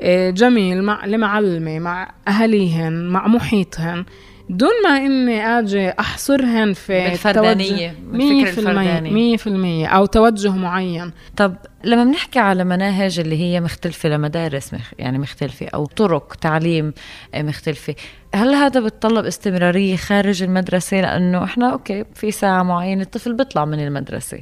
[0.00, 4.04] إيه، جميل مع المعلمة مع أهليهن مع محيطهن.
[4.50, 11.12] دون ما إني آجي أحصرهن في بالفردانية بالفكر الفرداني 100% أو توجه معين.
[11.36, 16.92] طب لما بنحكي على مناهج اللي هي مختلفة لمدارس مخ يعني مختلفة أو طرق تعليم
[17.34, 17.94] مختلفة
[18.34, 23.80] هل هذا بتطلب استمرارية خارج المدرسة؟ لأنه إحنا okay في ساعة معينة الطفل بيطلع من
[23.86, 24.38] المدرسة.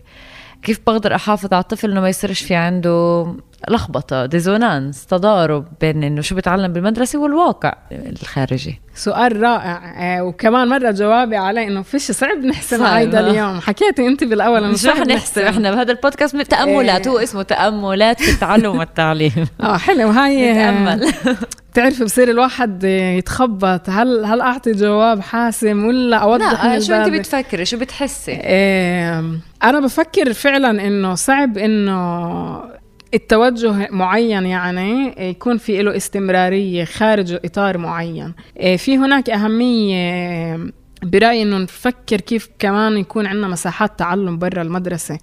[0.62, 3.26] كيف بقدر أحافظ على الطفل إنه ما يصيرش في عنده
[3.68, 8.80] لخبطة dissonance تضارب بين إنه شو بتعلم بالمدرسة والواقع الخارجي.
[8.94, 13.60] سؤال رائع آه وكمان مرة جوابي عليه إنه فيش صعب نحسب هيدا اليوم.
[13.60, 18.30] حكيتي أنت بالأول إنه مش رح نحسب إحنا بهذا البودكاست تأملات هو اسمه تأملات في
[18.30, 19.32] التعلم والتعليم.
[19.60, 20.08] آه حلو.
[20.08, 21.12] هاي نتأمل.
[21.72, 27.64] بتعرفي بصير الواحد يتخبط هل هل أعطي جواب حاسم ولا أوضح لا شو أنت بتفكري؟
[27.64, 29.18] شو بتحسي؟ إيه
[29.62, 32.77] أنا بفكر فعلا إنه صعب إنه
[33.14, 38.34] التوجه معين يعني يكون في له استمرارية خارج إطار معين.
[38.56, 45.18] إيه، في هناك أهمية برأيي إنه نفكر كيف كمان يكون عندنا مساحات تعلم برا المدرسة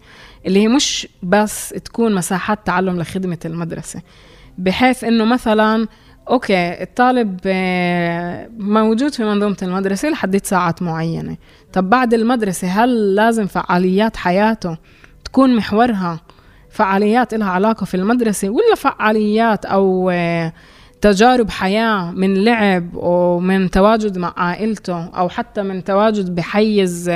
[0.45, 4.01] اللي هي مش بس تكون مساحات تعلم لخدمة المدرسة.
[4.57, 5.87] بحيث إنه مثلا
[6.29, 11.37] أوكي الطالب آه، موجود في منظومة المدرسة لحد ساعات معينة.
[11.73, 14.77] طب بعد المدرسة هل لازم فعاليات حياته
[15.25, 16.19] تكون محورها
[16.75, 20.53] فعاليات لها علاقة في المدرسة ولا فعاليات أو آه،
[21.01, 27.11] تجارب حياة من لعب ومن تواجد مع عائلته أو حتى من تواجد بحيز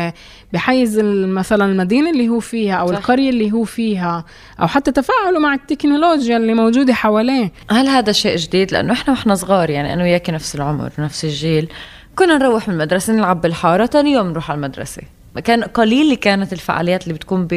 [0.54, 2.98] بحيز مثلا المدينة اللي هو فيها أو صح.
[2.98, 4.26] القرية اللي هو فيها
[4.62, 9.36] أو حتى تفاعله مع التكنولوجيا اللي موجودة حواليه هل هذا شيء جديد؟ لأنه إحنا وإحنا
[9.36, 11.70] صغار يعني أنا وياك نفس العمر ونفس الجيل
[12.16, 15.02] كنا نروح من المدرسة نلعب بالحارة تاني يوم نروح على المدرسة
[15.44, 17.48] كان قليل اللي كانت الفعاليات اللي بتكون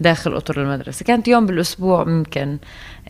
[0.00, 1.04] بداخل أطر المدرسة.
[1.04, 2.58] كانت يوم بالأسبوع ممكن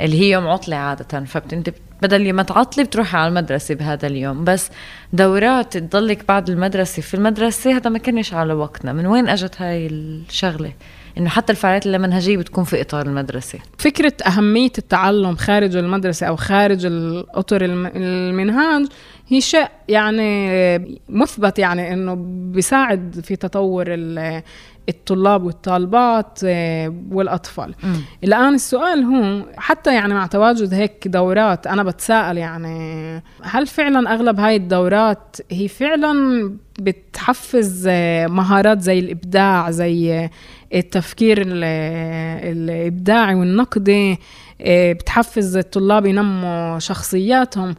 [0.01, 1.71] اللي هي يوم عطلة عادة فانت
[2.03, 4.45] بدل ما تعطلي بتروحي على المدرسة بهذا اليوم.
[4.45, 4.71] بس
[5.13, 7.03] دورات تضلك بعد المدرسة.
[7.03, 8.93] في المدرسة هذا ما كانش على وقتنا.
[8.93, 10.73] من وين أجت هاي الشغلة؟
[11.19, 13.59] إنه حتى الفعاليات اللامنهجيه بتكون في إطار المدرسة.
[13.79, 18.87] فكرة أهمية التعلم خارج المدرسة أو خارج الأطر المنهاج
[19.29, 20.49] هي شيء يعني
[21.09, 22.15] مثبت يعني إنه
[22.53, 23.87] بيساعد في تطور
[24.89, 27.95] الطلاب والطالبات آه، والأطفال م.
[28.25, 34.41] الآن السؤال هو حتى يعني مع تواجد هيك دورات أنا بتساءل يعني هل فعلا أغلب
[34.41, 40.31] هاي الدورات هي فعلا بتحفز آه، مهارات زي الإبداع زي
[40.75, 44.19] التفكير الإبداعي والنقدي
[44.61, 47.75] آه، بتحفز الطلاب ينموا شخصياتهم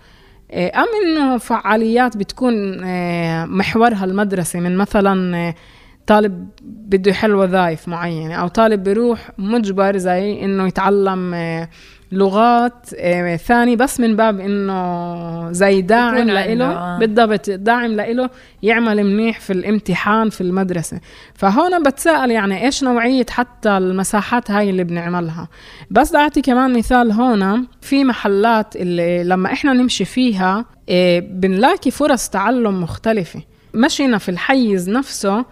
[0.54, 2.78] أم إنه فعاليات بتكون
[3.46, 5.54] محورها المدرسة من مثلا
[6.08, 11.70] طالب بده يحل وظائف معينة أو طالب بيروح مجبر زي إنه يتعلم آه،
[12.12, 16.66] لغات آه، ثاني بس من باب إنه زي داعم لإله.
[16.66, 17.00] آه.
[17.00, 18.30] بالضبط داعم لإله
[18.64, 21.00] يعمل منيح في الامتحان في المدرسة.
[21.34, 25.48] فهون بتساءل يعني إيش نوعية حتى المساحات هاي اللي بنعملها.
[25.92, 30.66] بس أعطي كمان مثال هون في محلات اللي لما إحنا نمشي فيها
[31.20, 33.42] بنلاقي فرص تعلم مختلفة.
[33.74, 35.46] مشينا في الحيز نفسه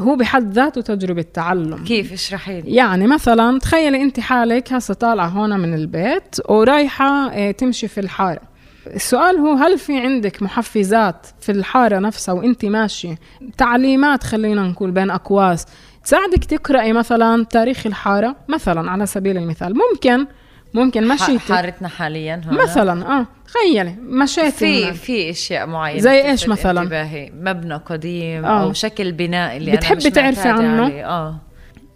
[0.00, 1.84] هو بحد ذاته تجربة تعلم.
[1.84, 2.74] كيف؟ اشرحي لي.
[2.74, 8.40] يعني مثلا تخيلي أنت حالك هسه طالعة هون من البيت ورايحة آه، تمشي في الحارة.
[8.86, 13.14] السؤال هو هل في عندك محفزات في الحارة نفسها وأنت ماشية؟
[13.58, 15.66] تعليمات خلينا نقول بين أقواس.
[16.04, 19.74] تساعدك تقرأي مثلا تاريخ الحارة مثلا على سبيل المثال.
[19.74, 20.26] ممكن
[20.74, 22.62] ممكن مشيتي حارتنا حاليا هون.
[22.62, 23.26] مثلا آه.
[23.52, 28.62] تخيلي مشيتي في في أشياء معينة زي إيش مثلا؟ انتباهي؟ مبنى قديم آه.
[28.62, 31.36] أو شكل بناء اللي بتحبي تعرفي عنه؟ آه.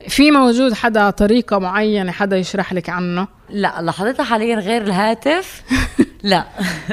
[0.09, 5.63] في موجود حدا طريقة معينة حدا يشرح لك عنه؟ لا لحظتها حاليا غير الهاتف؟
[6.23, 6.45] لا.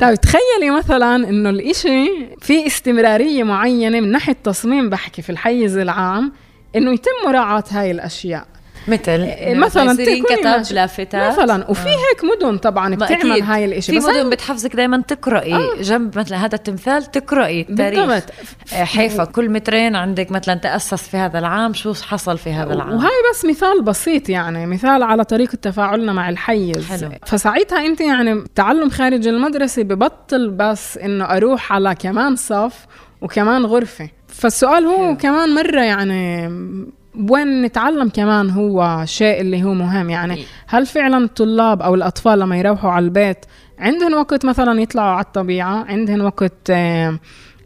[0.01, 2.09] طيب تخيلي مثلا إنه الإشي
[2.41, 6.31] في استمرارية معينة من ناحية تصميم بحكي في الحيز العام
[6.75, 8.47] إنه يتم مراعاة هاي الأشياء.
[8.87, 11.91] مثل إيه، مثلا كتب لافتات مثلا وفي آه.
[11.91, 13.41] هيك مدن طبعا بتعمل.
[13.41, 13.99] هاي الإشي.
[13.99, 15.55] في مدن بتحفزك دائما تقرأي.
[15.55, 15.81] آه.
[15.81, 17.99] جنب مثلا هذا التمثال تقرأي التاريخ.
[17.99, 18.23] بالضبط.
[18.73, 21.73] آه، حيفا كل مترين عندك مثلا تأسس في هذا العام.
[21.73, 24.65] شو حصل في هذا العام؟ وهي بس مثال بسيط يعني.
[24.65, 26.85] مثال على طريقة تفاعلنا مع الحيز.
[26.89, 27.09] حلو.
[27.25, 32.85] فساعتها أنت يعني تعلم خارج المدرسة ببطل بس إنه أروح على كمان صف
[33.21, 34.09] وكمان غرفة.
[34.27, 35.17] فالسؤال هو حلو.
[35.17, 36.49] كمان مرة يعني
[37.29, 40.45] وين نتعلم كمان هو شيء اللي هو مهم؟ يعني إيه.
[40.67, 43.45] هل فعلا الطلاب أو الأطفال لما يروحوا على البيت
[43.79, 47.19] عندهم وقت مثلا يطلعوا على الطبيعة؟ عندهم وقت آه،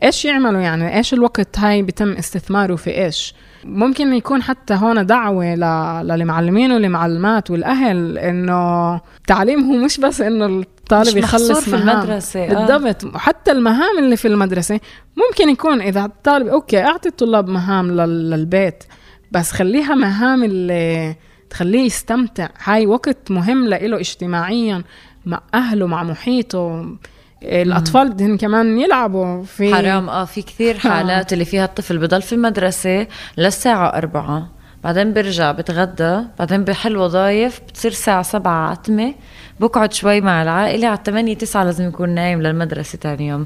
[0.04, 3.34] إيش يعملوا يعني؟ إيش الوقت هاي بيتم استثماره في إيش؟
[3.64, 5.56] ممكن يكون حتى هون دعوة
[6.04, 12.66] للمعلمين والمعلمات والأهل إنه تعليمهم مش بس إنه الطالب يخلص في المدرسة آه.
[12.66, 13.16] بالضبط.
[13.16, 14.80] وحتى المهام اللي في المدرسة
[15.18, 18.84] ممكن يكون إذا الطالب أوكي أعطي الطلاب مهام للبيت.
[19.32, 21.16] بس خليها مهام اللي
[21.50, 22.48] تخليه يستمتع.
[22.64, 24.84] هاي وقت مهم لإله اجتماعيا
[25.26, 26.96] مع أهله مع محيطه.
[27.44, 30.10] الأطفال بدهم كمان يلعبوا في حرام.
[30.10, 34.50] آه في كثير حالات اللي فيها الطفل بضل في المدرسة للساعة أربعة
[34.84, 39.14] بعدين برجع بتغدى بعدين بحل وظايف بتصير الساعة سبعة عتمة
[39.60, 43.46] بقعد شوي مع العائلة على 8 9 لازم يكون نايم للمدرسة تاني يوم.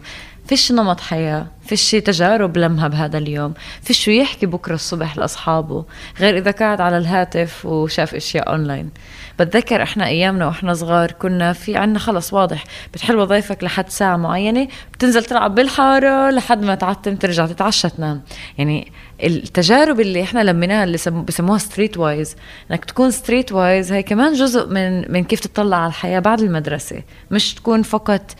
[0.52, 5.86] فيش نمط حياة فيش تجارب لمها بهذا اليوم فيش يحكي بكرة الصبح لأصحابه
[6.20, 8.90] غير إذا قاعد على الهاتف وشاف إشياء أونلاين
[9.40, 14.68] بتذكر إحنا أيامنا وإحنا صغار كنا في عنا خلص واضح بتحل وظيفك لحد ساعة معينة
[14.94, 18.22] بتنزل تلعب بالحارة لحد ما تعتم ترجع تتعشى تنام.
[18.58, 18.92] يعني
[19.24, 22.36] التجارب اللي إحنا لميناها اللي بسموها street wise
[22.72, 27.04] إنك تكون street wise هي كمان جزء من من كيف تطلع على الحياة بعد المدرسة.
[27.32, 28.36] مش تكون فقط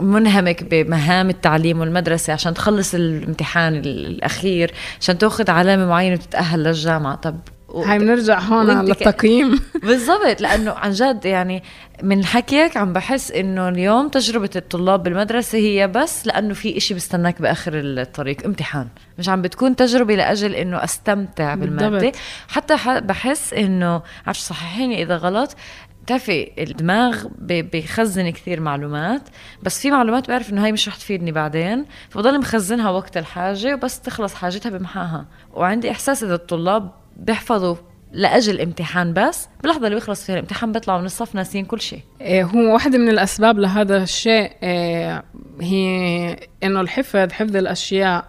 [0.00, 7.14] منهمك بمهام التعليم والمدرسة عشان تخلص الامتحان الأخير عشان تأخذ علامة معينة وتتأهل للجامعة.
[7.14, 7.36] طب
[7.74, 11.62] هاي بنرجع هون للتقييم بالضبط لأنه عن جد يعني
[12.02, 17.42] من حكيك عم بحس إنه اليوم تجربة الطلاب بالمدرسة هي بس لأنه في إشي بستناك
[17.42, 18.88] بآخر الطريق امتحان.
[19.18, 21.88] مش عم بتكون تجربة لأجل إنه أستمتع بالمادة.
[21.88, 22.16] بالضبط.
[22.48, 25.56] حتى بحس إنه عارف صححيني إذا غلط
[26.02, 29.22] بتعرفي الدماغ بيخزن كثير معلومات
[29.62, 34.00] بس في معلومات بعرف إنه هاي مش رح تفيدني بعدين فبضل مخزنها وقت الحاجة وبس
[34.00, 35.26] تخلص حاجتها بمحاها.
[35.54, 37.76] وعندي إحساس إذا الطلاب بيحفظوا
[38.12, 42.00] لأجل امتحان بس باللحظه اللي بيخلص فيها الامتحان بيطلعوا من الصف ناسين كل شيء.
[42.20, 45.24] إيه هو واحدة من الأسباب لهذا الشيء إيه
[45.60, 48.24] هي إنه الحفظ حفظ الأشياء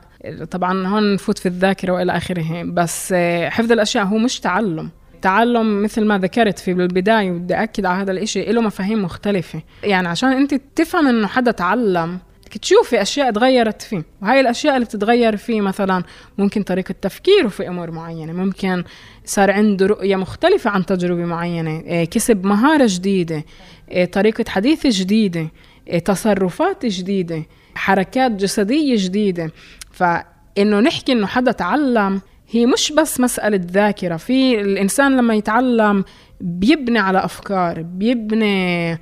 [0.52, 4.90] طبعا هون نفوت في الذاكرة وإلى آخره بس إيه حفظ الأشياء هو مش تعلم.
[5.22, 9.62] تعلم مثل ما ذكرت في البداية ودي أكد على هذا الإشي له مفاهيم مختلفة.
[9.84, 12.20] يعني عشان أنت تفهم إنه حدا تعلم
[12.54, 14.04] تشوفي أشياء تغيرت فيه.
[14.22, 16.04] وهاي الأشياء اللي بتتغير فيه مثلا
[16.38, 18.34] ممكن طريقة تفكيره في أمور معينة.
[18.34, 18.84] ممكن
[19.26, 23.44] صار عنده رؤية مختلفة عن تجربة معينة إيه، كسب مهارة جديدة
[23.92, 25.48] إيه، طريقة حديث جديدة
[25.88, 27.44] إيه، تصرفات جديدة
[27.76, 29.52] حركات جسدية جديدة.
[29.92, 34.18] فإنه نحكي إنه حدا تعلم هي مش بس مسألة ذاكرة.
[34.18, 36.04] في الإنسان لما يتعلم
[36.42, 38.98] بيبني على أفكار بيبني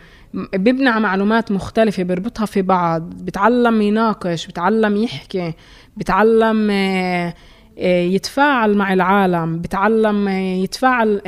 [0.53, 5.53] بيبنى معلومات مختلفة بيربطها في بعض بتعلم يناقش بتعلم يحكي
[5.97, 7.33] بتعلم آه،
[7.79, 11.21] آه، يتفاعل مع العالم بتعلم آه، يتفاعل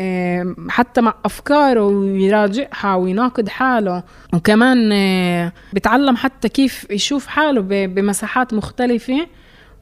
[0.70, 4.04] حتى مع أفكاره ويراجعها ويناقض حاله.
[4.34, 4.90] وكمان
[5.74, 9.28] بتعلم حتى كيف يشوف حاله بمساحات مختلفة.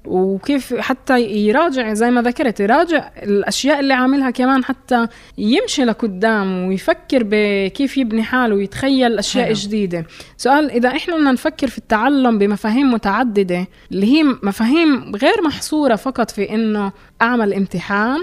[0.07, 7.23] وكيف حتى يراجع زي ما ذكرت يراجع الأشياء اللي عاملها كمان حتى يمشي لقدام ويفكر
[7.25, 9.53] بكيف يبني حاله ويتخيل أشياء حلو.
[9.53, 10.05] جديدة
[10.37, 16.31] سؤال إذا إحنا بدنا نفكر في التعلم بمفاهيم متعددة اللي هي مفاهيم غير محصورة فقط
[16.31, 16.91] في إنه
[17.21, 18.19] أعمل امتحان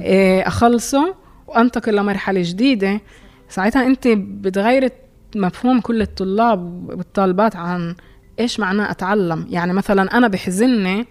[0.00, 1.14] إيه، أخلصه
[1.46, 3.00] وأنتقل لمرحلة جديدة
[3.48, 4.88] ساعتها أنت بتغير
[5.36, 7.94] مفهوم كل الطلاب والطالبات عن
[8.42, 11.06] إيش معناه أتعلم؟ يعني مثلا أنا بحزني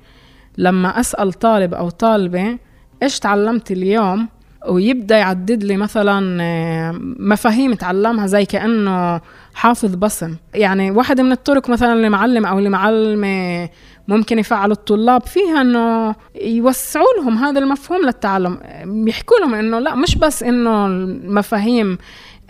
[0.58, 2.58] لما أسأل طالب أو طالبة
[3.04, 4.28] إيش تعلمت اليوم؟
[4.67, 9.22] ويبدأ يعدد لي مثلا آه، مفاهيم تعلمها زي كأنه
[9.54, 10.36] حافظ بصم.
[10.54, 13.70] يعني واحدة من الطرق مثلا المعلم أو المعلمة
[14.08, 18.60] ممكن يفعلوا الطلاب فيها إنه يوسعوا لهم هذا المفهوم للتعلم.
[19.08, 21.98] يحكوا لهم إنه لا مش بس إنه المفاهيم.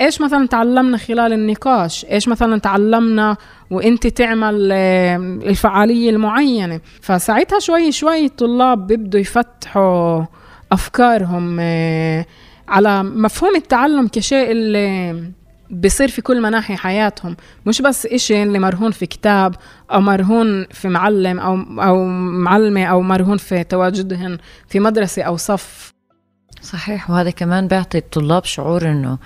[0.01, 3.37] إيش مثلا تعلمنا خلال النقاش؟ إيش مثلا تعلمنا
[3.71, 4.71] وانت تعمل
[5.47, 6.79] الفعالية المعينة.
[7.01, 10.23] فساعتها شوي شوي الطلاب بيبدوا يفتحوا
[10.71, 12.25] أفكارهم آه،
[12.67, 15.23] على مفهوم التعلم كشيء اللي
[15.71, 17.35] بصير في كل مناحي حياتهم.
[17.65, 19.55] مش بس إشي اللي مرهون في كتاب
[19.91, 21.53] أو مرهون في معلم أو,
[21.83, 25.93] أو معلمة أو مرهون في تواجدهن في مدرسة أو صف.
[26.61, 27.09] صحيح.
[27.09, 29.17] وهذا كمان بيعطي الطلاب شعور إنه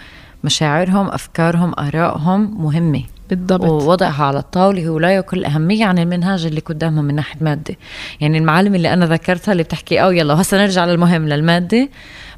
[0.44, 3.04] مشاعرهم أفكارهم آرائهم مهمة.
[3.30, 3.64] بالضبط.
[3.64, 7.76] ووضعها على الطاولة هو لا يقل أهمية عن المنهاج اللي قدامهم من ناحية مادة.
[8.22, 11.90] يعني المعلم اللي أنا ذكرتها اللي بتحكي أو يلا هسا نرجع للمهم للمادة.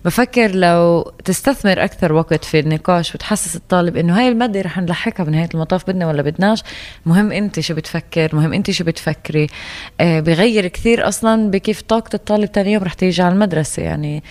[0.06, 5.50] بفكر لو تستثمر أكثر وقت في النقاش وتحسس الطالب إنه هاي المادة رح نلحقها بنهاية
[5.54, 6.64] المطاف بدنا ولا بدناش
[7.06, 9.48] مهم أنت شو بتفكر مهم أنت شو بتفكري.
[10.02, 13.84] آه بغير كثير أصلا بكيف طاقة الطالب تاني يوم رح تيجي على المدرسة.
[13.84, 14.24] يعني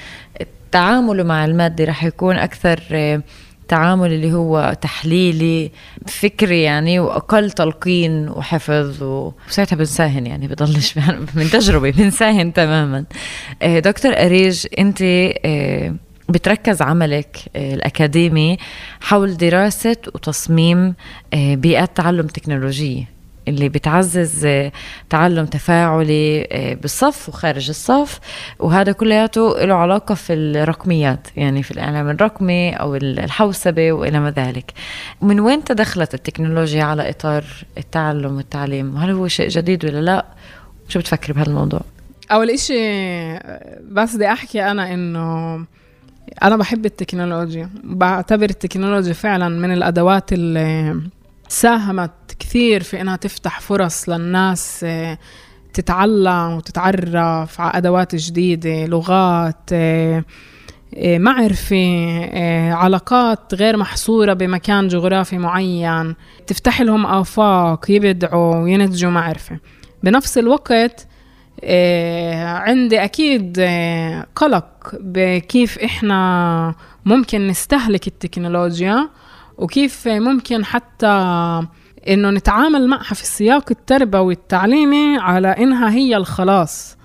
[0.72, 3.22] تعامله مع المادة رح يكون أكثر آه
[3.68, 5.70] تعامل اللي هو تحليلي
[6.06, 10.98] فكري يعني وأقل تلقين وحفظ وساعتها بنساهن يعني بضلش
[11.34, 13.04] من تجربة بنساهن تماما.
[13.62, 14.98] آه، دكتور أريج أنت
[15.44, 15.94] آه،
[16.28, 18.56] بتركز عملك آه، الأكاديمي
[19.00, 20.94] حول دراسة وتصميم
[21.34, 23.15] بيئات تعلم تكنولوجية.
[23.48, 24.72] اللي بتعزز آه،
[25.10, 28.20] تعلم تفاعلي آه، بالصف وخارج الصف.
[28.58, 34.72] وهذا كلياته له علاقة في الرقميات يعني في الإعلام الرقمي أو الحوسبة وإلى ما ذلك.
[35.22, 37.44] من وين تدخلت التكنولوجيا على إطار
[37.78, 40.26] التعلم والتعليم؟ هل هو شيء جديد ولا لا؟
[40.88, 41.80] شو بتفكري بهذا الموضوع
[42.32, 42.74] أول إشي
[43.90, 45.54] بس بدي أحكي أنا إنه
[46.42, 47.70] أنا بحب التكنولوجيا.
[47.84, 51.00] بعتبر التكنولوجيا فعلا من الأدوات اللي
[51.48, 55.18] ساهمت كثير في إنها تفتح فرص للناس آه،
[55.72, 60.24] تتعلم وتتعرف على أدوات جديدة لغات آه،
[60.94, 61.86] آه، معرفة
[62.74, 66.14] علاقات غير محصورة بمكان جغرافي معين.
[66.46, 69.58] تفتح لهم آفاق يبدعوا وينتجوا معرفة.
[70.02, 71.06] بنفس الوقت
[72.44, 73.60] عندي أكيد
[74.34, 76.74] قلق بكيف إحنا
[77.04, 79.08] ممكن نستهلك التكنولوجيا
[79.58, 81.06] وكيف ممكن حتى
[82.08, 86.96] إنه نتعامل معها في السياق التربوي التعليمي على إنها هي الخلاص.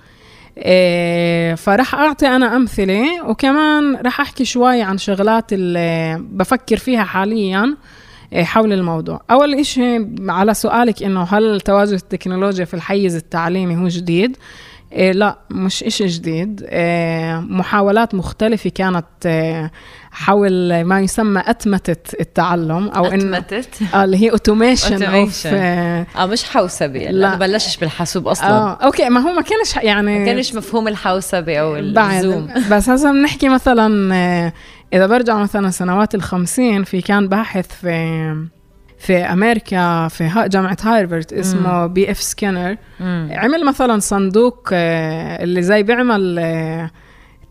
[0.58, 7.78] إيه فرح أعطي أنا أمثلة وكمان رح أحكي شوي عن شغلات اللي بفكر فيها حاليا
[8.34, 9.22] إيه حول الموضوع.
[9.32, 14.38] أول إشي على سؤالك إنه هل تواجد التكنولوجيا في الحيز التعليمي هو جديد؟
[14.96, 16.64] لا مش إشي جديد.
[16.64, 19.72] إيه محاولات مختلفة كانت إيه
[20.12, 27.00] حول ما يسمى أتمتة التعلم أو أتمتت آه اللي هي automation of آه مش حوسبة
[27.00, 27.36] لا.
[27.36, 28.50] بلشش بالحاسوب أصلا.
[28.50, 32.48] آه okay ما هو ما كانش يعني ما كانش مفهوم الحوسبة أو الزوم.
[32.72, 34.54] بس هسه بنحكي مثلا آه،
[34.94, 38.46] إذا برجع مثلا سنوات الخمسين في كان باحث في
[39.02, 42.78] في أمريكا في جامعة هارفارد اسمه بي إف سكينر.
[43.32, 46.40] عمل مثلا صندوق آه، اللي زي بيعمل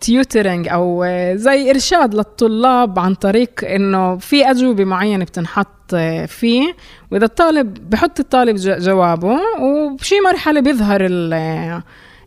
[0.01, 5.95] tutoring آه، أو آه، زي إرشاد للطلاب عن طريق إنه في أجوبة معينة بتنحط
[6.27, 6.75] فيه.
[7.11, 11.01] وإذا الطالب بحط الطالب جوابه وبشي مرحلة بيظهر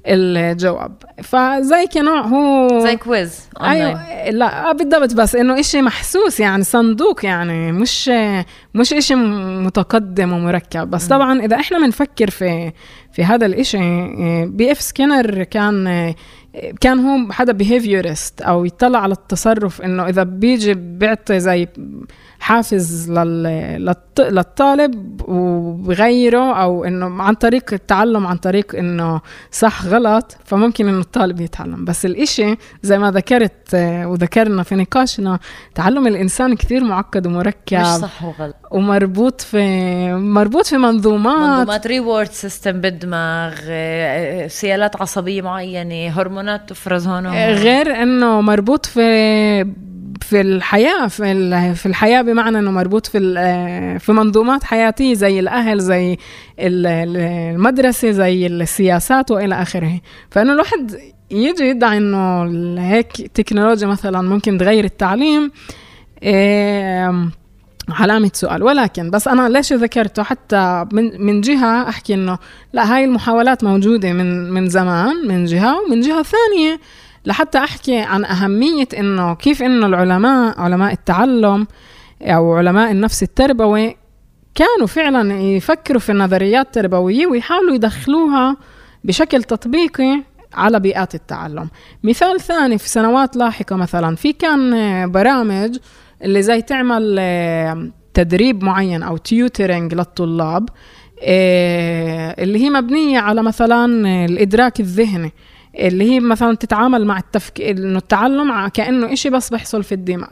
[0.05, 0.95] الجواب.
[1.23, 7.71] فزي كنوع هو زي quiz أيوه لا بالضبط بس إنه إشي محسوس يعني صندوق يعني
[7.71, 8.11] مش
[8.73, 10.89] مش إشي متقدم ومركب.
[10.89, 12.71] بس طبعا إذا إحنا بنفكر في
[13.13, 13.77] في هذا الإشي
[14.45, 16.13] بي إف سكينر كان
[16.81, 21.67] كان هو حدا behaviorist أو يطلع على التصرف إنه إذا بيجي بيعطي زي
[22.39, 23.11] حافز
[24.19, 31.41] للطالب وبغيره أو إنه عن طريق التعلم عن طريق إنه صح غلط فممكن إنه الطالب
[31.41, 31.85] يتعلم.
[31.85, 35.39] بس الإشي زي ما ذكرت وذكرنا في نقاشنا
[35.75, 38.55] تعلم الإنسان كثير معقد ومركب مش صح وغلط.
[38.71, 41.59] ومربوط في مربوط في منظومات.
[41.59, 43.55] منظومات reward system بالدماغ
[44.47, 49.03] سيالات عصبية معينة هرمونات تفرز هون غير إنه مربوط في
[50.21, 53.19] في الحياة في في الحياة بمعنى إنه مربوط في
[53.99, 56.17] في منظومات حياتية زي الأهل زي
[56.59, 59.99] المدرسة زي السياسات وإلى آخره.
[60.31, 60.91] فإنه الواحد
[61.31, 62.43] يجي يدعي إنه
[62.81, 65.51] هيك تكنولوجيا مثلا ممكن تغير التعليم
[67.89, 68.63] علامة سؤال.
[68.63, 72.37] ولكن بس أنا ليش ذكرته؟ حتى من, من جهة أحكي إنه
[72.73, 76.79] لا هاي المحاولات موجودة من من زمان من جهة ومن جهة ثانية.
[77.25, 81.67] لحتى أحكي عن أهمية إنه كيف إنه العلماء علماء التعلم
[82.21, 83.95] أو علماء النفس التربوي
[84.55, 88.57] كانوا فعلا يفكروا في النظريات التربوية ويحاولوا يدخلوها
[89.03, 90.23] بشكل تطبيقي
[90.53, 91.69] على بيئات التعلم.
[92.03, 95.77] مثال ثاني في سنوات لاحقة مثلا في كان برامج
[96.23, 97.19] اللي زي تعمل
[98.13, 100.69] تدريب معين أو tutoring للطلاب
[101.25, 103.85] آه، اللي هي مبنية على مثلا
[104.25, 105.31] الإدراك الذهني
[105.79, 110.31] اللي هي مثلا تتعامل مع التفكير إنه التعلم كأنه إشي بس بيحصل في الدماغ.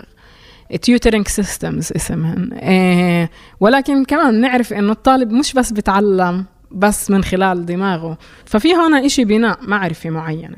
[0.82, 2.54] tutoring systems اسمهن.
[2.54, 3.30] إيه
[3.60, 8.18] ولكن كمان نعرف إنه الطالب مش بس بتعلم بس من خلال دماغه.
[8.46, 10.58] ففي هنا إشي بناء معرفة معينة.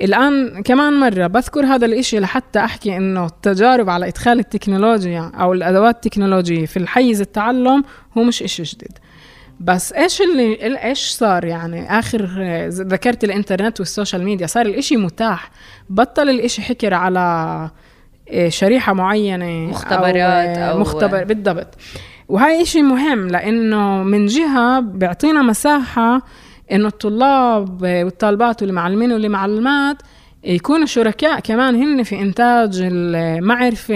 [0.00, 5.94] الآن كمان مرة بذكر هذا الإشي لحتى أحكي إنه التجارب على إدخال التكنولوجيا أو الأدوات
[5.94, 7.84] التكنولوجية في الحيز التعلم
[8.18, 8.98] هو مش إشي جديد.
[9.60, 12.28] بس إيش اللي إيش صار يعني؟ آخر
[12.68, 15.50] ذكرت الإنترنت وال social media صار الإشي متاح.
[15.90, 17.70] بطل الإشي حكر على
[18.28, 21.74] إيه، شريحة معينة مختبرات أو, أو مختبر بالضبط.
[22.28, 26.22] وهاي إشي مهم لأنه من جهة بيعطينا مساحة
[26.72, 29.96] إنه الطلاب والطالبات والمعلمين والمعلمات
[30.44, 33.94] يكونوا شركاء كمان هن في إنتاج المعرفة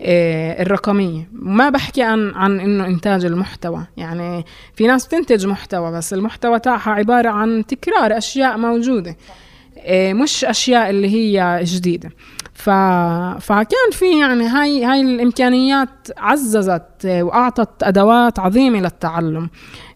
[0.00, 1.28] آه، الرقمية.
[1.32, 3.86] ما بحكي عن عن إنه إنتاج المحتوى.
[3.96, 4.44] يعني
[4.74, 9.16] في ناس بتنتج محتوى بس المحتوى تاعها عبارة عن تكرار أشياء موجودة.
[10.12, 12.10] مش أشياء اللي هي جديدة.
[12.54, 12.70] ف...
[13.40, 19.50] فكان في يعني هاي هاي الإمكانيات عززت وأعطت أدوات عظيمة للتعلم.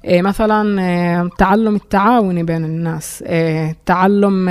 [0.05, 3.25] آه، مثلا تعلم التعاوني بين الناس.
[3.87, 4.49] تعلم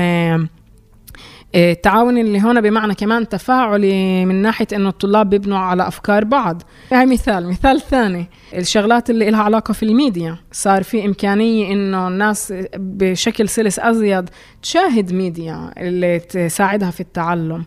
[1.55, 6.61] التعاون إيه، اللي هنا بمعنى كمان تفاعلي من ناحية إنه الطلاب بيبنوا على أفكار بعض.
[6.91, 7.49] هاي مثال.
[7.49, 10.37] مثال ثاني الشغلات اللي لها علاقة في الميديا.
[10.51, 14.29] صار في إمكانية إنه الناس بشكل سلس أزيد
[14.61, 17.65] تشاهد ميديا اللي تساعدها في التعلم.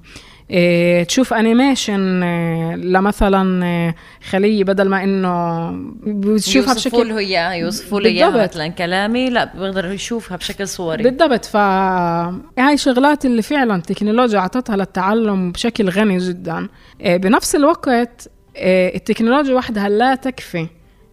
[1.08, 3.96] تشوف animation إيه لمثلا إيه
[4.30, 5.70] خليه بدل ما إنه
[6.06, 11.02] بتشوفها بشكل يوصفوا له اياه يوصفوا له اياه مثلا كلامي لا بقدر يشوفها بشكل صوري.
[11.02, 16.68] بالضبط ف هاي شغلات اللي فعلا التكنولوجيا أعطتها للتعلم بشكل غني جدا.
[17.00, 20.66] إيه بنفس الوقت إيه التكنولوجيا وحدها لا تكفي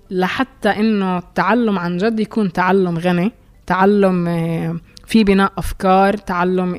[0.09, 3.31] لحتى إنه التعلم عن جد يكون تعلم غني
[3.67, 4.75] تعلم إيه
[5.11, 6.73] في بناء أفكار تعلم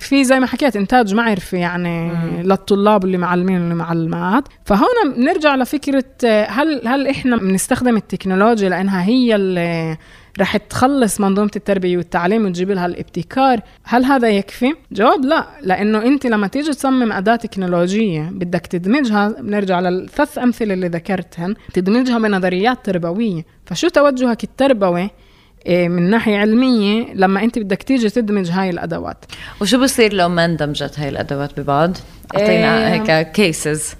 [0.00, 2.42] في زي ما حكيت إنتاج معرفي يعني مم.
[2.42, 6.04] للطلاب اللي معلمين واللي معلمات فهون بنرجع لفكرة
[6.48, 9.96] هل هل إحنا بنستخدم التكنولوجيا لأنها هي اللي
[10.40, 16.26] رح تخلص منظومة التربية والتعليم وتجيب لها الابتكار هل هذا يكفي؟ جواب لا لأنه أنت
[16.26, 23.44] لما تيجي تصمم أداة تكنولوجية بدك تدمجها بنرجع للثلاث أمثلة اللي ذكرتهن تدمجها بنظريات تربوية
[23.66, 25.10] فشو توجهك التربوي
[25.68, 29.24] من ناحية علمية لما أنت بدك تيجي تدمج هاي الأدوات.
[29.60, 31.96] وشو بصير لو ما اندمجت هاي الأدوات ببعض؟
[32.34, 33.02] أعطينا إيه.
[33.02, 33.94] هيك cases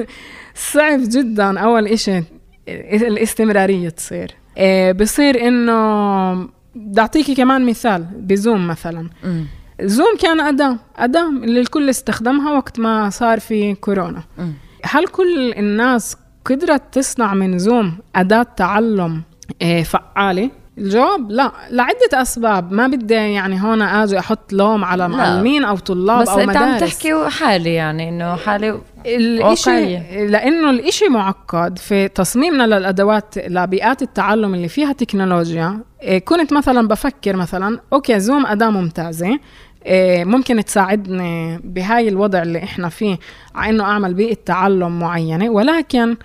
[0.72, 2.22] صعب جدا أول إشي
[2.68, 4.34] الاستمرارية تصير.
[4.56, 6.34] إيه بصير إنه
[6.74, 9.10] بدي أعطيكي كمان مثال بزوم مثلا.
[9.24, 9.44] م.
[9.82, 14.22] زوم كان أداة أداة اللي الكل استخدمها وقت ما صار في كورونا.
[14.38, 14.50] م.
[14.84, 19.22] هل كل الناس قدرت تصنع من زوم أداة تعلم
[19.62, 20.50] إيه، فعالة؟
[20.80, 22.72] الجواب؟ لا لعدة أسباب.
[22.72, 26.56] ما بدي يعني هون أجي أحط لوم على معلمين أو طلاب بس أو مدارس بس
[26.56, 34.02] أنت عم تحكي حالي يعني إنه حالي الإشي لأنه الإشي معقد في تصميمنا للأدوات لبيئات
[34.02, 35.78] التعلم اللي فيها تكنولوجيا.
[36.02, 39.38] إيه، كنت مثلا بفكر مثلا okay زوم أداة ممتازة.
[39.86, 43.18] إيه، ممكن تساعدني بهاي الوضع اللي إحنا فيه
[43.54, 45.50] على إنه أعمل بيئة تعلم معينة.
[45.50, 46.16] ولكن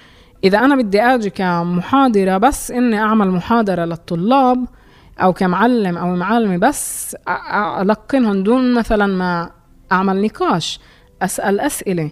[0.45, 4.65] إذا أنا بدي أجي كمحاضرة بس إني أعمل محاضرة للطلاب
[5.21, 7.15] أو كمعلم أو معلمة بس
[7.81, 9.49] ألقنهم دون مثلا ما
[9.91, 10.79] أعمل نقاش
[11.21, 12.11] أسأل أسئلة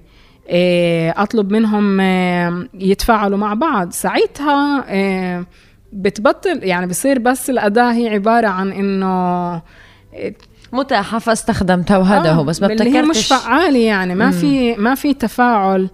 [0.50, 3.92] إيه، أطلب منهم إيه، يتفاعلوا مع بعض.
[3.92, 5.46] ساعتها إيه،
[5.94, 9.62] بتبطل يعني بصير بس الأداة هي عبارة عن إنه
[10.74, 15.14] متاحة فاستخدمتها وهذا آه هو بس ما هي مش فعالة يعني ما في ما في
[15.14, 15.90] تفاعل.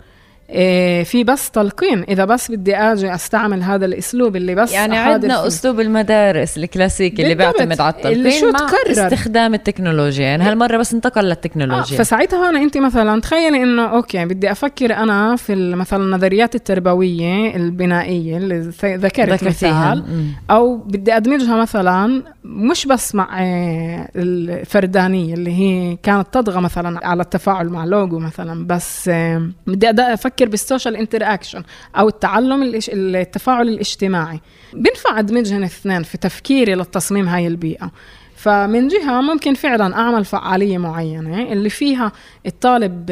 [1.03, 5.79] في بس تلقين إذا بس بدي آجي أستعمل هذا الأسلوب اللي بس يعني عندنا أسلوب
[5.79, 8.91] المدارس الكلاسيكي اللي بيعتمد على التلقين اللي شو تكرر.
[8.91, 10.25] استخدام التكنولوجيا.
[10.25, 11.97] يعني هالمرة بس انتقل للتكنولوجيا.
[11.97, 17.55] آه فساعتها هنا أنت مثلا تخيلي إنه أوكي بدي أفكر أنا في مثلا النظريات التربوية
[17.55, 20.03] البنائية اللي ذكرت مثال
[20.51, 27.21] أو بدي أدمجها مثلا مش بس مع آه، الفردانية اللي هي كانت تطغى مثلا على
[27.21, 31.63] التفاعل مع لوجو مثلا بس آه، بدي أفكر بفكر بال social interaction
[31.95, 34.39] أو التعلم التفاعل الاجتماعي.
[34.73, 37.91] بنفع أدمجهن الاثنين في تفكيري للتصميم هاي البيئة.
[38.35, 42.11] فمن جهة ممكن فعلا أعمل فعالية معينة اللي فيها
[42.45, 43.05] الطالب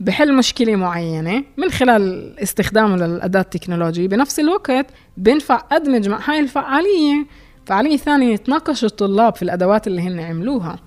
[0.00, 4.08] بحل مشكلة معينة من خلال استخدامه للأداة التكنولوجية.
[4.08, 4.86] بنفس الوقت
[5.16, 7.26] بنفع أدمج مع هاي الفعالية.
[7.66, 10.78] فعالية ثانية يتناقشوا الطلاب في الأدوات اللي هن عملوها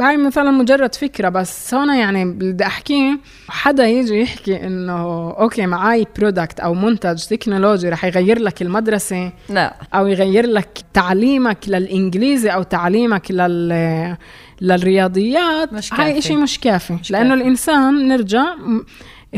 [0.00, 6.06] هاي مثلا مجرد فكرة بس هون يعني بدي أحكي حدا يجي يحكي إنه okay معي
[6.18, 12.62] product أو منتج تكنولوجي رح يغير لك المدرسة لا أو يغير لك تعليمك للإنجليزي أو
[12.62, 14.16] تعليمك لل
[14.60, 16.02] للرياضيات مش كافي.
[16.02, 17.42] هاي إشي مش كافي مش لأنه كافي.
[17.42, 18.44] الإنسان نرجع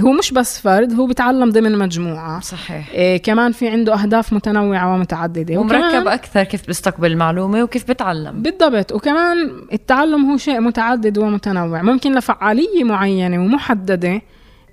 [0.00, 2.40] هو مش بس فرد هو بيتعلم ضمن مجموعة.
[2.40, 2.90] صحيح.
[2.90, 5.58] إيه كمان في عنده أهداف متنوعة ومتعددة.
[5.58, 8.42] ومركب أكثر كيف بيستقبل المعلومة وكيف بيتعلم.
[8.42, 8.92] بالضبط.
[8.92, 11.82] وكمان التعلم هو شيء متعدد ومتنوع.
[11.82, 14.22] ممكن لفعالية معينة ومحددة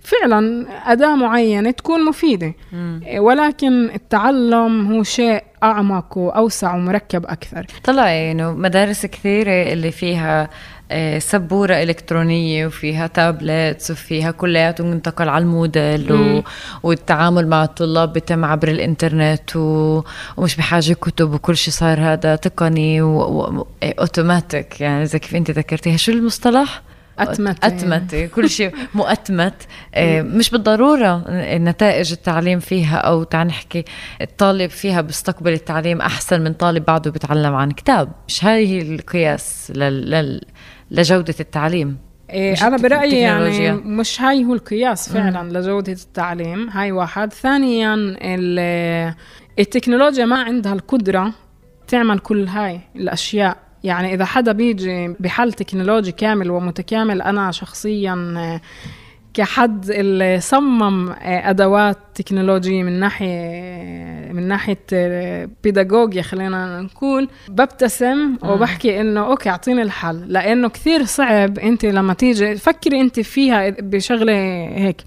[0.06, 3.02] فعلا أداة معينة تكون مفيدة مم.
[3.06, 10.50] إيه، ولكن التعلم هو شيء أعمق وأوسع ومركب أكثر طلع إنه مدارس كثيرة اللي فيها
[10.92, 16.44] آه، سبورة إلكترونية وفيها tablets وفيها كلياتهم منتقل على ال Moodle و...
[16.84, 20.04] والتعامل مع الطلاب بيتم عبر الإنترنت و...
[20.38, 24.84] ومش بحاجة كتب وكل شيء صار هذا تقني وأوتوماتيك و...
[24.84, 26.82] يعني زي كيف أنت ذكرتيها شو المصطلح؟
[27.20, 29.54] أتمت أتمت كل شيء مؤتمت.
[29.96, 31.24] آه، مش بالضرورة
[31.58, 33.86] نتائج التعليم فيها أو تعال نحكي
[34.22, 38.12] الطالب فيها بيستقبل التعليم أحسن من طالب بعده بيتعلم عن كتاب.
[38.28, 40.10] مش هاي القياس لل...
[40.10, 40.42] لل...
[40.92, 41.98] لجودة التعليم.
[42.30, 45.50] إيه أنا برأيي يعني مش هاي هو القياس فعلا مم.
[45.50, 47.34] لجودة التعليم هاي واحد.
[47.34, 47.96] ثانيا
[49.60, 51.34] التكنولوجيا ما عندها القدرة
[51.88, 53.65] تعمل كل هاي الأشياء.
[53.86, 58.60] يعني إذا حدا بيجي بحل تكنولوجي كامل ومتكامل أنا شخصيا
[59.34, 64.80] كحد اللي صمم آه، أدوات تكنولوجيه من ناحية من ناحية
[65.64, 67.30] بيداغوجيا خلينا نقول.
[67.48, 70.24] ببتسم وبحكي إنه okay أعطيني الحل.
[70.28, 74.34] لأنه كثير صعب أنت لما تيجي فكري أنت فيها بشغلة
[74.76, 75.02] هيك.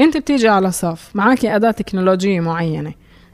[0.00, 2.92] أنت بتيجي على صف معك أداة تكنولوجية معينة.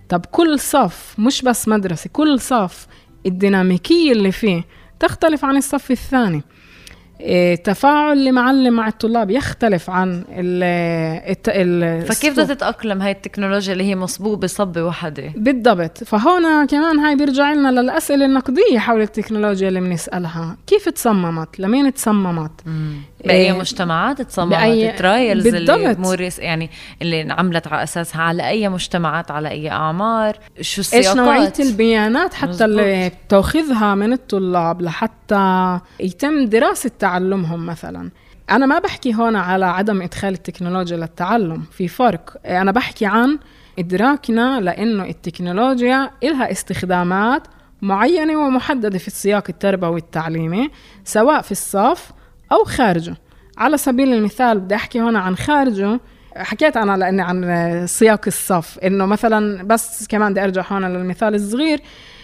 [0.08, 2.86] طب كل صف مش بس مدرسة كل صف
[3.26, 4.62] الديناميكية اللي فيه
[5.02, 6.42] تختلف عن الصف الثاني.
[7.20, 10.62] إيه، تفاعل المعلم مع الطلاب يختلف عن ال
[11.48, 16.04] ال فكيف بدها تتأقلم هاي التكنولوجيا اللي هي مصبوبة صبة وحدة؟ بالضبط.
[16.04, 20.56] فهون كمان هاي بيرجع لنا للأسئلة النقدية حول التكنولوجيا اللي بنسألها.
[20.66, 24.90] كيف تصممت؟ لمين تصممت؟ بأي إيه مجتمعات تصممت بأي...
[24.90, 26.70] ال trials اللي موريس يعني
[27.02, 32.34] اللي انعملت على أساسها على أي مجتمعات على أي أعمار شو السياقات إيش نوعية البيانات
[32.34, 32.62] حتى مزبوط.
[32.62, 38.10] اللي بتاخذها من الطلاب لحتى يتم دراسة تعلمهم مثلا.
[38.50, 42.36] أنا ما بحكي هون على عدم إدخال التكنولوجيا للتعلم في فرق.
[42.46, 43.38] أنا بحكي عن
[43.78, 47.42] إدراكنا لأنه التكنولوجيا إلها استخدامات
[47.82, 50.70] معينة ومحددة في السياق التربوي التعليمي
[51.04, 52.10] سواء في الصف
[52.52, 53.16] أو خارجه.
[53.58, 56.00] على سبيل المثال بدي أحكي هون عن خارجه
[56.36, 61.80] حكيت أنا لأني عن سياق الصف إنه مثلا بس كمان بدي أرجع هون للمثال الصغير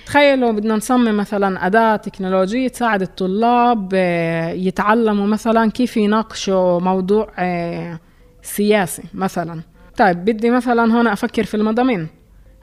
[0.07, 8.01] تخيلوا بدنا نصمم مثلا أداة تكنولوجية تساعد الطلاب آه، يتعلموا مثلا كيف يناقشوا موضوع آه،
[8.43, 9.61] سياسي مثلا.
[9.97, 12.09] طيب بدي مثلا هون أفكر في المضامين.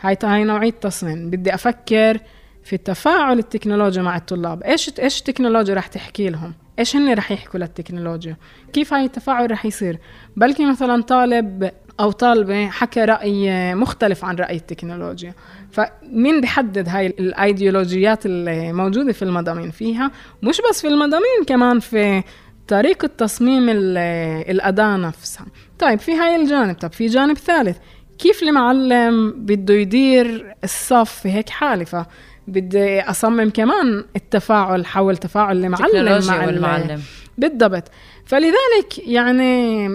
[0.01, 2.19] هاي هاي نوعية تصميم بدي أفكر
[2.63, 4.63] في التفاعل التكنولوجي مع الطلاب.
[4.63, 8.37] إيش إيش التكنولوجيا رح تحكي لهم؟ إيش هن رح يحكوا للتكنولوجيا؟
[8.73, 9.97] كيف هاي التفاعل رح يصير؟
[10.35, 15.33] بلكي مثلا طالب أو طالبة حكى رأي مختلف عن رأي التكنولوجيا.
[15.71, 20.11] فمين بيحدد هاي الايديولوجيات اللي موجودة في المضامين فيها؟
[20.43, 22.23] مش بس في المضامين كمان في
[22.67, 25.45] طريقة تصميم الأداة نفسها.
[25.79, 26.75] طيب في هاي الجانب.
[26.75, 27.77] طب في جانب ثالث.
[28.19, 32.05] كيف المعلم بده يدير الصف في هيك حالة؟
[32.47, 37.01] فبدي أصمم كمان التفاعل حول تفاعل المعلم مع المعلم
[37.37, 37.83] بالضبط.
[38.25, 39.87] فلذلك يعني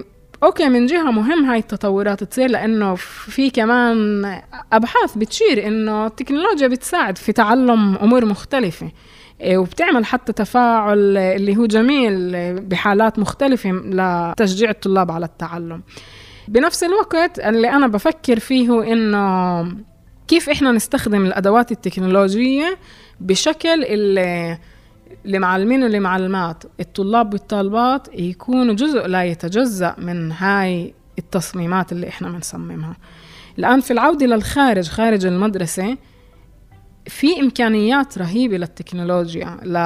[0.43, 4.25] أوكي من جهة مهم هاي التطورات تصير لأنه في كمان
[4.73, 8.91] أبحاث بتشير إنه التكنولوجيا بتساعد في تعلم أمور مختلفة.
[9.41, 15.83] إيه، وبتعمل حتى تفاعل اللي هو جميل بحالات مختلفة لتشجيع الطلاب على التعلم.
[16.49, 19.63] بنفس الوقت اللي أنا بفكر فيه إنه
[20.31, 22.79] كيف إحنا نستخدم الأدوات التكنولوجية
[23.21, 24.59] بشكل اللي
[25.25, 26.65] لمعلمين ولمعلمات.
[26.81, 32.97] الطلاب والطالبات يكونوا جزء لا يتجزأ من هاي التصميمات اللي إحنا بنصممها.
[33.59, 35.97] الآن في العودة للخارج خارج المدرسة
[37.07, 39.79] في إمكانيات رهيبة للتكنولوجيا ل...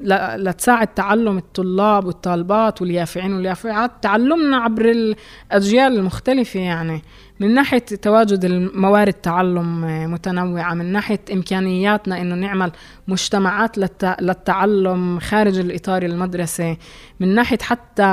[0.00, 0.44] ل...
[0.44, 7.02] لتساعد تعلم الطلاب والطالبات واليافعين واليافعات تعلمنا عبر الأجيال المختلفة يعني.
[7.42, 12.72] من ناحية تواجد الموارد تعلم متنوعة من ناحية إمكانياتنا إنه نعمل
[13.08, 13.78] مجتمعات
[14.20, 16.76] للتعلم خارج الإطار المدرسي
[17.20, 18.04] من ناحية حتى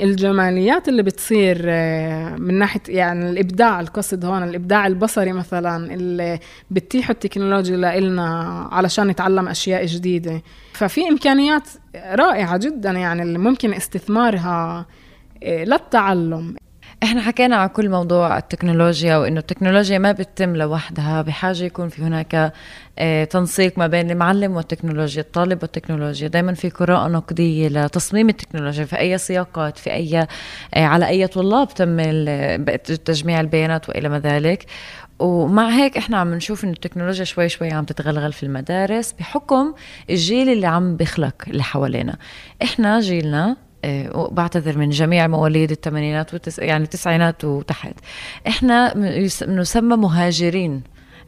[0.00, 1.58] الجماليات اللي بتصير
[2.38, 6.38] من ناحية يعني الإبداع القصد هون الإبداع البصري مثلا اللي
[6.70, 10.42] بتتيح التكنولوجيا لنا علشان نتعلم أشياء جديدة.
[10.72, 14.86] ففي إمكانيات رائعة جدا يعني اللي ممكن استثمارها
[15.44, 16.56] للتعلم.
[17.02, 22.52] إحنا حكينا عن كل موضوع التكنولوجيا وإنه التكنولوجيا ما بتتم لوحدها بحاجة يكون في هناك
[22.98, 26.28] آه تنسيق ما بين المعلم والتكنولوجيا الطالب والتكنولوجيا.
[26.28, 30.28] دائما في قراءة نقدية لتصميم التكنولوجيا في أي سياقات في أي آه
[30.74, 31.96] على أي طلاب تم
[33.04, 34.66] تجميع البيانات وإلى ما ذلك.
[35.18, 39.74] ومع هيك إحنا عم نشوف إنه التكنولوجيا شوي شوي عم تتغلغل في المدارس بحكم
[40.10, 42.16] الجيل اللي عم بيخلق اللي حوالينا.
[42.62, 43.56] إحنا جيلنا
[44.30, 46.58] بعتذر من جميع مواليد الثمانينات والتس...
[46.58, 47.94] يعني التسعينات وتحت.
[48.48, 48.96] إحنا
[49.48, 50.82] نسمى مهاجرين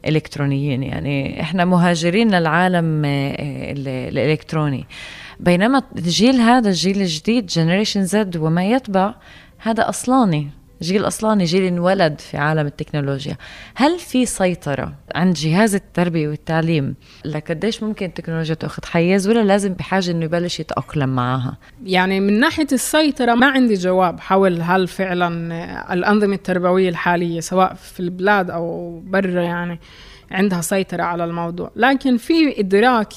[0.07, 3.35] إلكترونيين يعني إحنا مهاجرين للعالم آه،
[4.09, 4.85] الإلكتروني.
[5.39, 9.13] بينما الجيل هذا الجيل الجديد generation Z وما يتبع
[9.57, 10.56] هذا أصلاني.
[10.81, 13.37] جيل أصلاني جيل انولد في عالم التكنولوجيا.
[13.75, 20.11] هل في سيطرة عند جهاز التربية والتعليم لقديش ممكن التكنولوجيا تأخذ حيز ولا لازم بحاجة
[20.11, 26.35] إنه يبلش يتأقلم معها؟ يعني من ناحية السيطرة ما عندي جواب حول هل فعلا الأنظمة
[26.35, 29.79] التربوية الحالية سواء في البلاد أو برا يعني
[30.31, 31.71] عندها سيطرة على الموضوع.
[31.75, 33.13] لكن في إدراك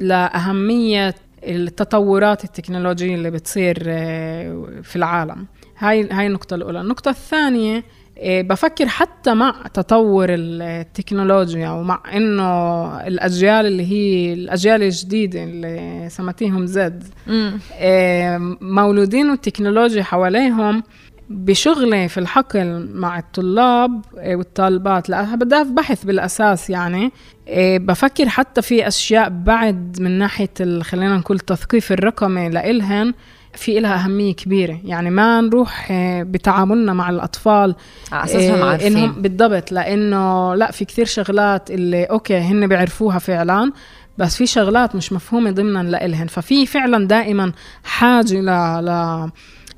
[0.00, 5.46] لأهمية التطورات التكنولوجية اللي بتصير آه، في العالم.
[5.78, 6.80] هاي هاي النقطة الأولى.
[6.80, 7.84] النقطة الثانية
[8.18, 16.66] إيه، بفكر حتى مع تطور التكنولوجيا ومع إنه الأجيال اللي هي الأجيال الجديدة اللي سمتيهم
[16.66, 20.82] زد إيه، مولودين والتكنولوجيا حواليهم
[21.30, 25.08] بشغلي في الحقل مع الطلاب إيه، والطالبات.
[25.08, 27.12] لا بدها بحث بالأساس يعني.
[27.56, 33.14] بفكر حتى في أشياء بعد من ناحية خلينا نقول التثقيف الرقمي لإلهن.
[33.54, 34.80] في لها أهمية كبيرة.
[34.84, 37.74] يعني ما نروح آه، بتعاملنا مع الأطفال
[38.12, 43.18] على أساسهم آه، عارفين إنهم بالضبط لأنه لا في كثير شغلات اللي أوكي هن بيعرفوها
[43.18, 43.72] فعلا
[44.18, 46.26] بس في شغلات مش مفهومة ضمنا لإلهن.
[46.26, 47.52] ففي فعلا دائما
[47.84, 48.46] حاجة ل
[48.84, 49.18] ل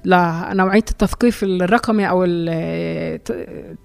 [0.05, 2.19] لنوعيه التثقيف الرقمي أو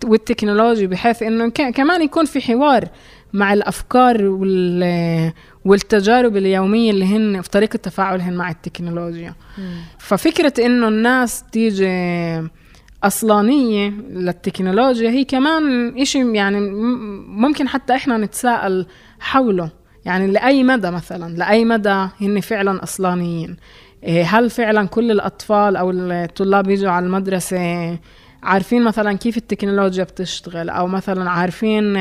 [0.03, 2.89] والتكنولوجي بحيث إنه كمان يكون في حوار
[3.35, 5.33] مع الأفكار وال
[5.65, 9.35] والتجارب اليومية اللي هن في طريقة تفاعلهن مع التكنولوجيا.
[9.99, 11.87] ففكرة إنه الناس تيجي
[13.03, 16.59] أصلانية للتكنولوجيا هي كمان إشي يعني
[17.27, 18.85] ممكن حتى إحنا نتساءل
[19.19, 19.69] حوله.
[20.05, 23.57] يعني لأي مدى مثلا؟ لأي مدى هن فعلا أصلانيين؟
[24.03, 27.99] إيه، هل فعلا كل الأطفال أو الطلاب يجوا على المدرسة
[28.43, 31.97] عارفين مثلا كيف التكنولوجيا بتشتغل؟ أو مثلا عارفين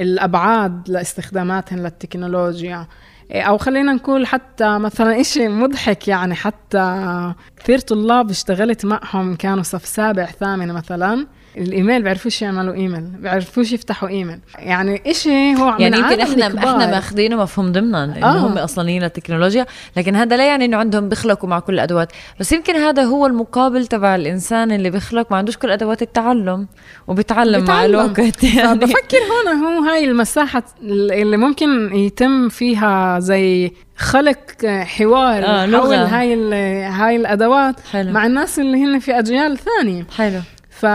[0.00, 2.86] الأبعاد لاستخداماتهم للتكنولوجيا.
[3.30, 9.62] إيه، أو خلينا نقول حتى مثلا إشي مضحك يعني حتى كثير طلاب اشتغلت معهم كانوا
[9.62, 11.26] صف سابع ثامن مثلا.
[11.56, 14.38] الإيميل بيعرفوش يعملوا إيميل بيعرفوش يفتحوا إيميل.
[14.58, 16.70] يعني إشي هو يعني يمكن إحنا الكبار.
[16.70, 18.46] إحنا ماخذينه مفهوم ضمنا إنه آه.
[18.46, 22.12] هم أصليين للتكنولوجيا لكن هذا لا يعني إنه عندهم بيخلقوا مع كل الأدوات.
[22.40, 26.68] بس يمكن هذا هو المقابل تبع الإنسان اللي بيخلق ما عندوش كل أدوات التعلم
[27.06, 28.78] وبيتعلم, مع الوقت يعني.
[28.78, 36.52] بفكر هون هو هاي المساحة اللي ممكن يتم فيها زي خلق حوار آه حول هاي
[36.84, 38.12] هاي الأدوات حلو.
[38.12, 40.06] مع الناس اللي هن في أجيال ثانية.
[40.16, 40.40] حلو.
[40.80, 40.86] ف...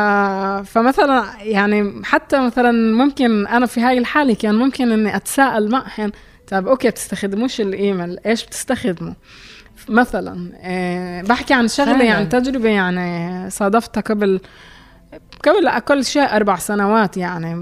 [0.72, 6.12] فمثلا يعني حتى مثلا ممكن أنا في هاي الحالة كان ممكن إني أتساءل معهم
[6.48, 9.14] طيب أوكي بتستخدموش الايميل إيش بتستخدموا
[9.90, 14.40] مثلا إيه بحكي عن شغله يعني تجربة يعني صادفتها قبل
[15.46, 17.56] قبل أقل شيء أربع سنوات يعني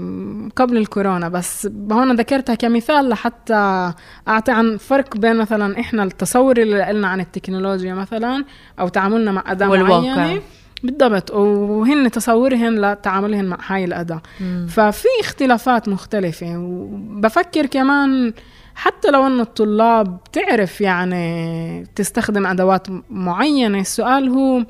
[0.56, 3.92] قبل الكورونا بس هون ذكرتها كمثال لحتى
[4.28, 8.44] أعطي عن فرق بين مثلا إحنا التصور اللي قلنا عن التكنولوجيا مثلا
[8.80, 10.40] أو تعاملنا مع أداة معينة
[10.82, 11.30] بالضبط.
[11.30, 14.22] وهن تصورهن لتعاملهن مع هاي الأداة.
[14.40, 14.66] مم.
[14.70, 16.58] ففي اختلافات مختلفة.
[16.58, 18.32] وبفكر كمان
[18.74, 24.64] حتى لو إنه الطلاب تعرف يعني تستخدم أدوات معينة السؤال هو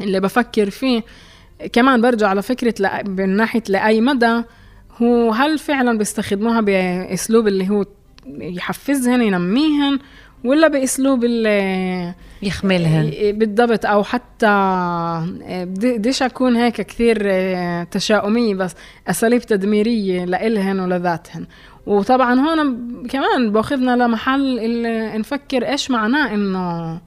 [0.00, 1.02] اللي بفكر فيه
[1.72, 4.42] كمان برجع على فكرة من ناحية لأي مدى
[5.02, 7.84] هو هل فعلا بيستخدموها بأسلوب اللي هو
[8.26, 9.98] يحفزهن ينميهن؟
[10.44, 14.46] ولا بأسلوب اللي يخملهن بالضبط أو حتى
[15.50, 17.18] بديش أكون هيك كثير
[17.84, 18.74] تشاؤمية بس
[19.08, 21.46] أساليب تدميرية لإلهن ولذاتهن.
[21.86, 22.76] وطبعا هون
[23.06, 27.00] كمان بأخذنا لمحل اللي نفكر إيش معناه إنه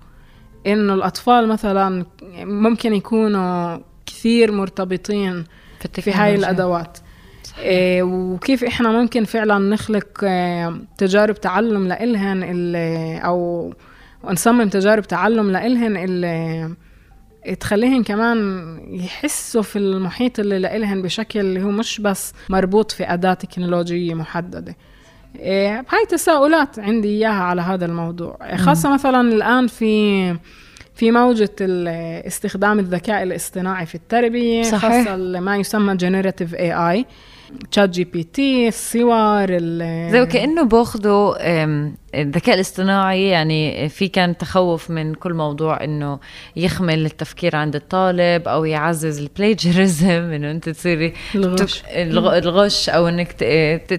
[0.68, 2.06] إنه الأطفال مثلا
[2.44, 5.44] ممكن يكونوا كثير مرتبطين
[5.94, 6.98] في, في هاي الأدوات.
[8.01, 12.76] وكيف إحنا ممكن فعلا نخلق إيه تجارب تعلم لإلهن
[13.26, 13.74] أو
[14.24, 16.76] نصمم تجارب تعلم لإلهن اللي
[17.60, 23.34] تخليهن كمان يحسوا في المحيط اللي لإلهن بشكل اللي هو مش بس مربوط في أداة
[23.34, 24.76] تكنولوجية محددة.
[25.36, 28.55] إيه هاي تساؤلات عندي إياها على هذا الموضوع.
[28.55, 30.36] خاصة مثلا الآن في
[30.95, 31.55] في موجة
[32.28, 34.82] استخدام الذكاء الاصطناعي في التربية صحيح.
[34.82, 37.05] خاصة ما يسمى generative AI
[37.72, 39.58] ChatGPT الصور
[40.12, 41.36] زي وكانه باخذوا
[42.16, 46.20] الذكاء الاصطناعي يعني في كان تخوف من كل موضوع إنه
[46.56, 51.84] يخمل التفكير عند الطالب أو يعزز البلاجرزم إنه أنت تصيري الغش.
[51.88, 53.32] الغش أو إنك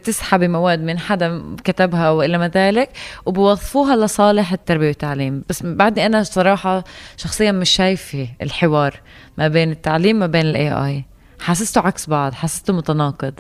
[0.05, 2.91] تسحبي مواد من حدا كتبها وإلى ما ذلك
[3.27, 5.43] وبوظفوها لصالح التربية والتعليم.
[5.49, 6.85] بس بعدني أنا صراحة
[7.17, 9.01] شخصيا مش شايفة الحوار
[9.39, 11.05] ما بين التعليم ما بين الاي اي
[11.41, 13.35] حاسسته عكس بعض حاسسته متناقض.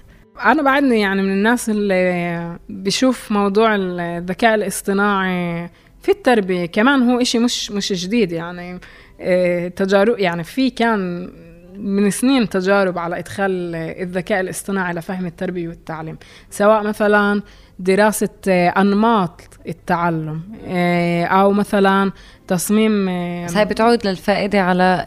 [0.44, 5.70] أنا بعدني يعني من الناس اللي بشوف موضوع الذكاء الاصطناعي
[6.02, 8.80] في التربية كمان هو إشي مش مش جديد يعني
[9.20, 11.30] آه، تجارب يعني في كان
[11.76, 16.18] من سنين تجارب على إدخال الذكاء الاصطناعي لفهم التربية والتعليم.
[16.50, 17.42] سواء مثلا
[17.80, 22.12] دراسة آه، أنماط التعلم آه، أو مثلا
[22.48, 25.06] تصميم آه، بس هاي بتعود للفائدة على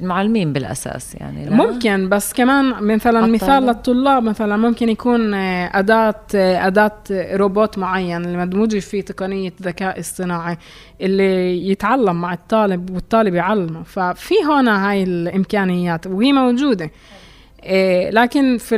[0.00, 7.02] المعلمين بالأساس يعني لا؟ ممكن بس كمان مثلا مثال للطلاب مثلا ممكن يكون أداة أداة
[7.10, 10.58] روبوت معين اللي مدموجة فيه تقنية ذكاء اصطناعي
[11.00, 13.82] اللي يتعلم مع الطالب والطالب يعلمه.
[13.82, 16.90] ففي هنا هاي الإمكانيات وهي موجودة.
[18.10, 18.76] لكن في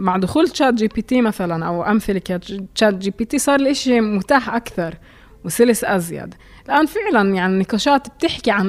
[0.00, 2.20] مع دخول ChatGPT مثلا أو أمثلة
[2.74, 4.94] ChatGPT صار الإشي متاح أكثر
[5.44, 6.34] وسلس أزيد.
[6.66, 8.66] الآن فعلا يعني النقاشات بتحكي عن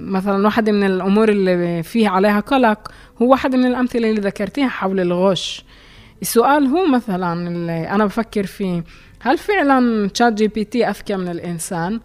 [0.00, 2.92] مثلا واحدة من الأمور اللي فيها عليها قلق
[3.22, 5.64] هو واحدة من الأمثلة اللي ذكرتيها حول الغش.
[6.22, 8.84] السؤال هو مثلا اللي أنا بفكر فيه
[9.20, 12.00] هل فعلا ChatGPT أذكى من الإنسان؟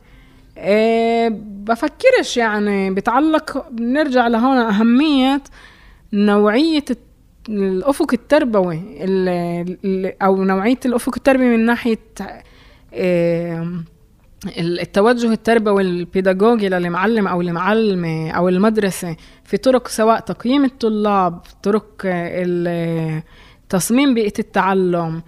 [0.57, 5.41] إيه بفكرش يعني بتعلق بنرجع لهون أهمية
[6.13, 6.85] نوعية
[7.49, 8.81] الأفق التربوي
[10.21, 11.99] أو نوعية الأفق التربوي من ناحية
[14.57, 22.07] التوجه التربوي البيداغوجي للمعلم أو المعلمة أو المدرسة في طرق سواء تقييم الطلاب طرق
[23.69, 25.21] تصميم بيئة التعلم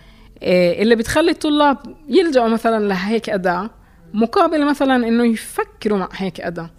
[0.43, 1.77] اللي بتخلي الطلاب
[2.09, 3.69] يلجأوا مثلا لهيك أداة
[4.13, 6.69] مقابل مثلا إنه يفكروا مع هيك أداة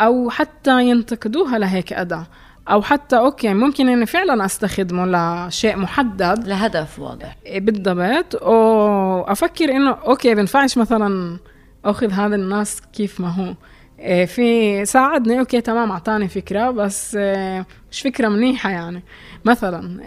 [0.00, 2.26] أو حتى ينتقدوها لهيك أداة.
[2.68, 5.06] أو حتى okay ممكن إني فعلا أستخدمه
[5.48, 6.48] لشيء محدد.
[6.48, 7.36] لهدف واضح.
[7.46, 8.42] إيه، بالضبط.
[8.42, 11.38] وافكر إنه okay بنفعش مثلا
[11.84, 13.54] أخذ هذا الناس كيف ما هو.
[13.98, 19.02] إيه، في ساعدني okay تمام أعطاني فكرة بس إيه، مش فكرة منيحة يعني.
[19.44, 20.00] مثلا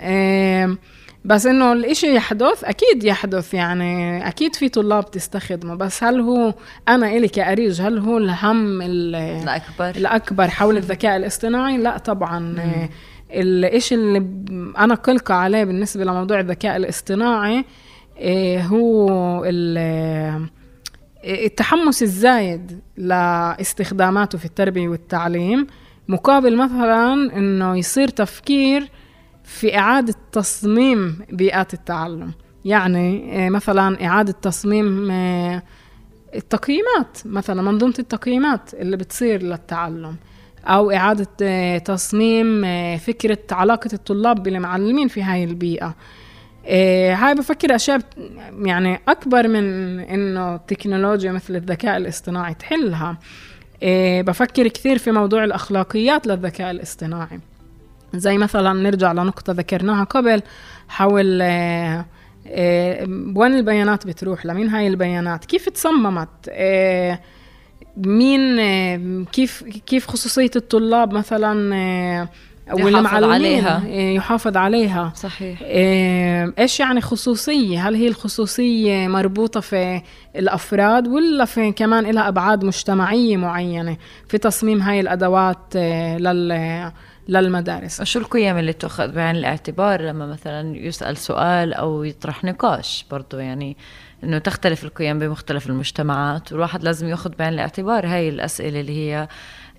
[1.26, 5.76] بس إنه الإشي يحدث أكيد يحدث يعني أكيد في طلاب تستخدمه.
[5.76, 6.54] بس هل هو
[6.88, 12.56] أنا إلي كأريج هل هو الهم الأكبر؟ الأكبر حول الذكاء الاصطناعي؟ لا طبعا.
[13.32, 14.18] الإشي اللي
[14.78, 17.66] أنا قلقة عليه بالنسبة لموضوع الذكاء الاصطناعي
[18.18, 19.44] إيه، هو
[21.26, 25.68] التحمس الزايد لاستخداماته في التربية والتعليم
[26.08, 28.90] مقابل مثلا إنه يصير تفكير
[29.46, 32.32] في إعادة تصميم بيئات التعلم.
[32.66, 35.64] يعني آه، مثلا إعادة تصميم آه،
[36.36, 40.16] التقييمات مثلا منظومة التقييمات اللي بتصير للتعلم
[40.66, 42.66] أو إعادة آه، تصميم
[42.98, 45.96] فكرة علاقة الطلاب بالمعلمين في هاي البيئة.
[47.14, 48.00] هاي بفكر أشياء
[48.62, 53.18] يعني أكبر من إنه تكنولوجيا مثل الذكاء الاصطناعي تحلها.
[54.22, 57.40] بفكر كثير في موضوع الأخلاقيات للذكاء الاصطناعي.
[58.18, 60.42] زي مثلا نرجع لنقطة ذكرناها قبل
[60.88, 62.06] حول آه،
[62.48, 67.20] آه، وين البيانات بتروح؟ لمين هاي البيانات؟ كيف تصممت آه،
[67.98, 72.28] مين كيف كيف خصوصية الطلاب مثلا
[72.68, 73.88] يحافظ عليها.
[73.88, 75.60] يحافظ عليها؟ صحيح.
[76.60, 80.02] إيش يعني خصوصية؟ هل هي الخصوصية مربوطة في
[80.36, 83.98] الأفراد ولا في كمان لها أبعاد مجتمعية معينة
[84.28, 85.76] في تصميم هاي الأدوات
[86.20, 86.92] لل
[87.28, 88.02] للمدارس.
[88.02, 93.78] شو القيم اللي تؤخذ بعين الاعتبار لما مثلا يسأل سؤال أو يطرح نقاش؟ برضو يعني
[94.24, 99.28] إنه تختلف القيم بمختلف المجتمعات والواحد لازم يأخذ بعين الاعتبار هاي الأسئلة اللي هي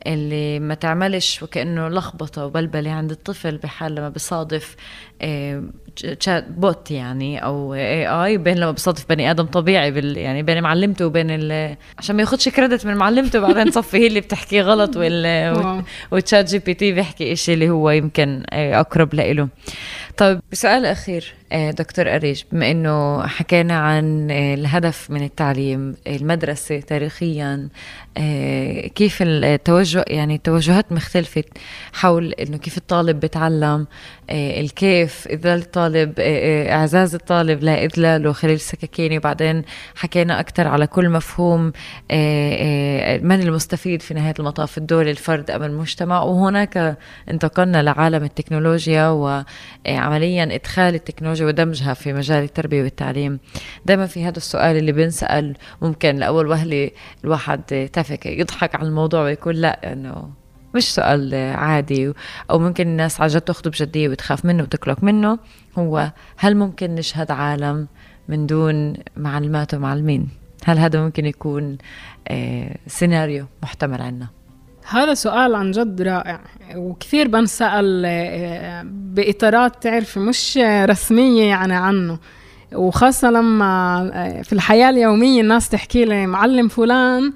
[0.07, 4.77] اللي ما تعملش وكأنه لخبطة وبلبلة عند الطفل بحال لما بصادف
[5.97, 10.43] تشات آه، بوت يعني أو اي اي بين لما بصادف بني آدم طبيعي بال يعني
[10.43, 14.61] بين معلمته وبين ال عشان ما ياخذش كريدت من معلمته بعدين صفي هي اللي بتحكي
[14.61, 19.49] غلط وال وتشات جي بي تي بيحكي إشي اللي هو يمكن آه، أقرب لإله.
[20.17, 27.69] طيب بسؤال أخير آه، دكتور أريج بما أنه حكينا عن الهدف من التعليم المدرسة تاريخيا
[28.95, 31.45] كيف التوجه يعني التوجهات مختلفة
[31.93, 33.87] حول أنه كيف الطالب بتعلم
[34.31, 39.63] الكيف إذلال الطالب إعزاز الطالب لا إذلاله خلال السكاكين وبعدين
[39.95, 41.61] حكينا أكثر على كل مفهوم
[43.23, 46.23] من المستفيد في نهاية المطاف الدولة الفرد أم المجتمع.
[46.23, 46.97] وهناك
[47.31, 53.39] انتقلنا لعالم التكنولوجيا وعمليا إدخال التكنولوجيا ودمجها في مجال التربية والتعليم.
[53.87, 56.91] دائما في هذا السؤال اللي بنسأل ممكن لأول وهلة
[57.25, 60.31] الواحد تافك يضحك على الموضوع ويقول لا إنه
[60.77, 62.13] مش سؤال عادي
[62.51, 65.39] أو ممكن الناس عن جد تاخذه بجديه وتخاف منه وتقلق منه.
[65.79, 67.87] هو هل ممكن نشهد عالم
[68.29, 70.29] من دون معلمات ومعلمين؟
[70.65, 71.79] هل هذا ممكن يكون
[72.29, 74.29] آه، سيناريو محتمل عنا؟
[74.89, 76.41] هذا سؤال عن جد رائع.
[76.77, 82.19] وكثير بنسأل آه، بإطارات تعرفي مش رسمية يعني عنه.
[82.75, 87.33] وخاصة لما آه، في الحياة اليومية الناس تحكي لي معلم فلان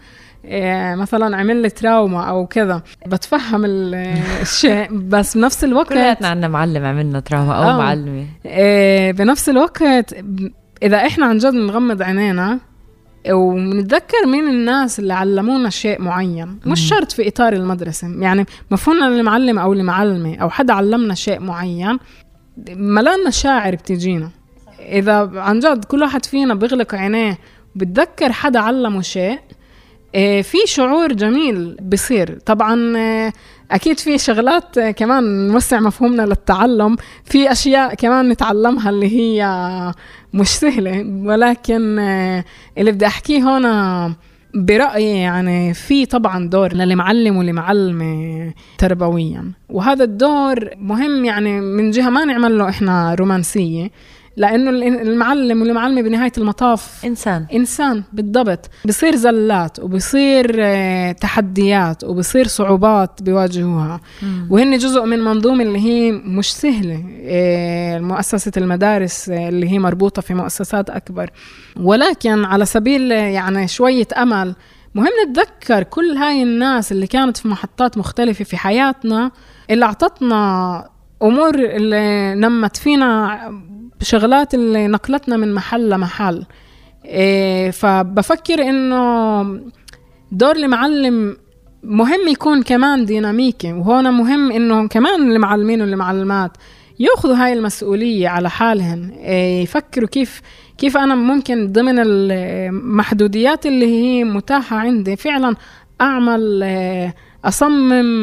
[0.95, 2.83] مثلا عمل لي تراوما أو كذا.
[3.07, 3.63] بتفهم
[4.43, 7.79] الشيء بس بنفس الوقت كلياتنا عندنا معلم عملنا تراوما أو آه.
[7.79, 8.27] معلمة.
[8.47, 9.83] إيه، بنفس الوقت
[10.83, 12.59] إذا إحنا عن جد نغمض عينينا
[13.31, 16.59] ونتذكر مين الناس اللي علمونا شيء معين.
[16.67, 18.09] مش شرط في إطار المدرسة.
[18.19, 21.99] يعني مفهومنا المعلم أو المعلمة أو حدا علمنا شيء معين
[22.69, 24.31] ملان مشاعر بتجينا.
[24.81, 27.39] إذا عن جد كل واحد فينا بيغلق عينيه
[27.75, 29.39] بتذكر حدا علمه شيء
[30.43, 32.39] في شعور جميل بصير.
[32.47, 33.33] طبعا آه،
[33.71, 36.97] أكيد في شغلات آه، كمان نوسع مفهومنا للتعلم.
[37.25, 39.47] في أشياء كمان نتعلمها اللي هي
[40.35, 41.05] مش سهلة.
[41.25, 41.99] ولكن
[42.79, 44.15] اللي بدي أحكيه هون
[44.55, 49.53] برأيي يعني في طبعا دور للمعلم والمعلمة تربويا.
[49.69, 53.91] وهذا الدور مهم يعني من جهة ما نعمل له إحنا رومانسية.
[54.37, 54.71] لأنه
[55.03, 57.47] المعلم والمعلمه بنهاية المطاف إنسان.
[57.55, 58.71] إنسان بالضبط.
[58.85, 64.01] بصير زلات وبصير آه، تحديات وبصير صعوبات بيواجهوها.
[64.51, 70.23] وهن جزء من منظومة اللي هي مش سهلة آه، مؤسسة المدارس آه، اللي هي مربوطة
[70.23, 71.31] في مؤسسات أكبر.
[71.77, 74.55] ولكن على سبيل يعني شوية أمل
[74.95, 79.31] مهم نتذكر كل هاي الناس اللي كانت في محطات مختلفة في حياتنا
[79.71, 80.89] اللي أعطتنا
[81.23, 83.39] أمور اللي نمت فينا
[84.01, 86.45] بشغلات اللي نقلتنا من محل لمحل.
[87.05, 89.43] إيه فبفكر إنه
[90.33, 91.37] دور المعلم
[91.83, 96.51] مهم يكون كمان ديناميكي وهون مهم إنه كمان المعلمين والمعلمات
[96.99, 100.41] يأخذوا هاي المسؤولية على حالهم إيه يفكروا كيف
[100.79, 105.57] كيف أنا ممكن ضمن المحدوديات اللي هي متاحة عندي فعلا
[106.01, 108.23] أعمل إيه أصمم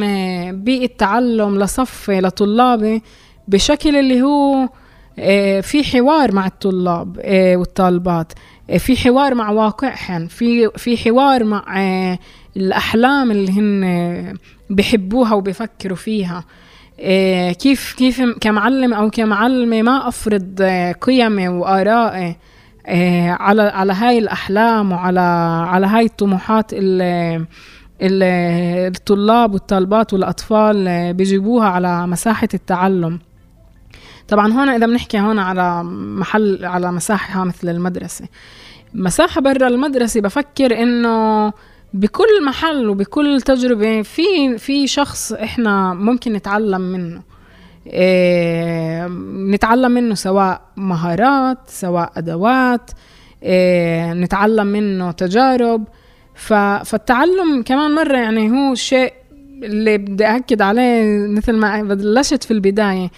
[0.64, 3.02] بيئة تعلم لصفي لطلابي
[3.48, 4.70] بشكل اللي هو
[5.62, 8.34] في حوار مع الطلاب آه، والطالبات.
[8.70, 11.64] آه، في حوار مع واقعهم في في حوار مع
[12.58, 14.38] الأحلام اللي هن
[14.70, 16.44] بحبوها وبفكروا فيها.
[17.54, 20.62] كيف كيف كمعلم أو كمعلمة ما أفرض
[21.02, 22.36] قيمي وارائي
[23.30, 25.20] على على هاي الأحلام وعلى
[25.70, 27.46] على هاي الطموحات اللي
[28.02, 33.20] الطلاب والطالبات والأطفال بيجيبوها على مساحة التعلم.
[34.28, 38.26] طبعا هون إذا بنحكي هون على محل على مساحة مثل المدرسة.
[38.94, 41.54] مساحة برا المدرسة بفكر إنه
[41.94, 47.22] بكل محل وبكل تجربة في في شخص إحنا ممكن نتعلم منه.
[47.88, 49.08] إيه
[49.54, 52.92] نتعلم منه سواء مهارات سواء أدوات
[53.44, 55.84] إيه نتعلم منه تجارب.
[56.84, 59.14] فالتعلم كمان مرة يعني هو شيء
[59.64, 63.10] اللي بدي أكد عليه مثل ما بلشت في البداية.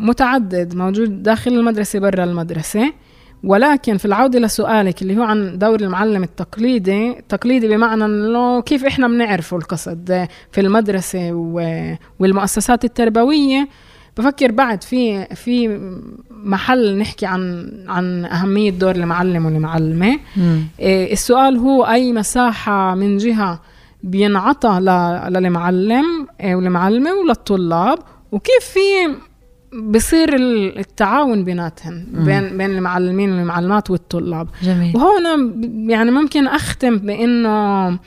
[0.00, 2.92] متعدد موجود داخل المدرسة برا المدرسة.
[3.44, 9.08] ولكن في العودة لسؤالك اللي هو عن دور المعلم التقليدي التقليدي بمعنى إنه كيف إحنا
[9.08, 11.32] بنعرفه القصد في المدرسة
[12.18, 13.68] والمؤسسات التربوية.
[14.16, 15.80] بفكر بعد في في
[16.30, 20.18] محل نحكي عن عن أهمية دور المعلم والمعلمة.
[20.80, 23.60] إيه السؤال هو أي مساحة من جهة
[24.02, 24.80] بينعطى
[25.30, 26.04] للمعلم
[26.40, 27.98] إيه، والمعلمة وللطلاب؟
[28.34, 29.14] وكيف في
[29.80, 30.36] بصير
[30.78, 34.48] التعاون بيناتهم بين بين المعلمين والمعلمات والطلاب.
[34.62, 34.96] جميل.
[34.96, 35.24] وهون
[35.90, 37.98] يعني ممكن أختم بإنه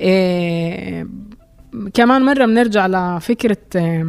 [0.00, 1.08] إيه
[1.94, 4.06] كمان مرة بنرجع لفكرة إيه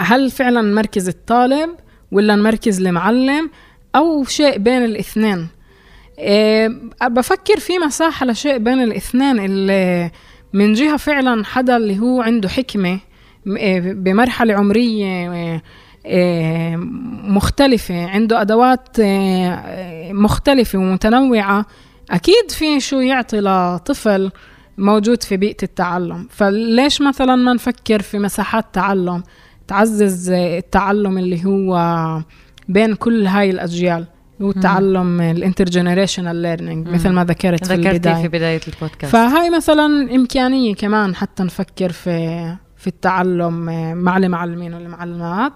[0.00, 1.70] هل فعلا نمركز الطالب
[2.12, 3.50] ولا نمركز المعلم
[3.96, 5.46] أو شيء بين الاثنين؟
[6.18, 6.68] إيه
[7.02, 10.10] بفكر في مساحة لشيء بين الاثنين اللي
[10.52, 12.98] من جهة فعلا حدا اللي هو عنده حكمة
[13.46, 15.62] بمرحلة عمرية إيه،
[16.06, 16.76] إيه،
[17.22, 19.00] مختلفة عنده أدوات
[20.12, 21.66] مختلفة ومتنوعة.
[22.10, 24.30] أكيد في شو يعطي لطفل
[24.78, 26.26] موجود في بيئة التعلم.
[26.30, 29.22] فليش مثلا ما نفكر في مساحات تعلم؟
[29.66, 32.22] تعزز التعلم اللي هو
[32.68, 34.06] بين كل هاي الأجيال.
[34.42, 38.22] هو التعلم ال intergenerational learning مثل ما ذكرت في البداية.
[38.22, 39.12] في بداية البودكاست.
[39.12, 45.52] فهاي مثلا إمكانية كمان حتى نفكر في في التعلم آه، مع المعلمين والمعلمات.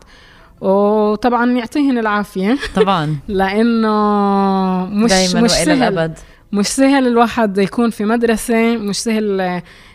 [0.61, 2.59] وطبعا يعطيهن العافية.
[2.77, 3.17] طبعا.
[3.29, 5.83] لأنه مش مش سهل.
[5.83, 6.19] الأبد.
[6.53, 9.41] مش سهل الواحد يكون في مدرسة مش سهل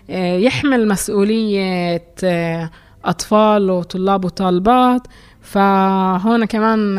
[0.09, 2.69] آه، يحمل مسؤولية آه،
[3.05, 5.01] أطفال وطلاب وطالبات.
[5.41, 6.95] فهون كمان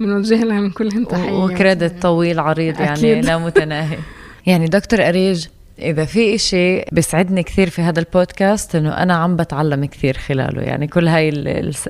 [0.00, 1.32] بنوجه لهم كلهم تحية.
[1.32, 3.24] وكريدت طويل عريض يعني أكيد.
[3.24, 3.98] لا متناهي.
[4.46, 5.46] يعني دكتور أريج
[5.78, 10.62] إذا في إشي بيسعدني كثير في هذا البودكاست إنه أنا عم بتعلم كثير خلاله.
[10.62, 11.28] يعني كل هاي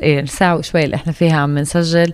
[0.03, 2.13] إيه، الساعة وشوي اللي إحنا فيها عم نسجل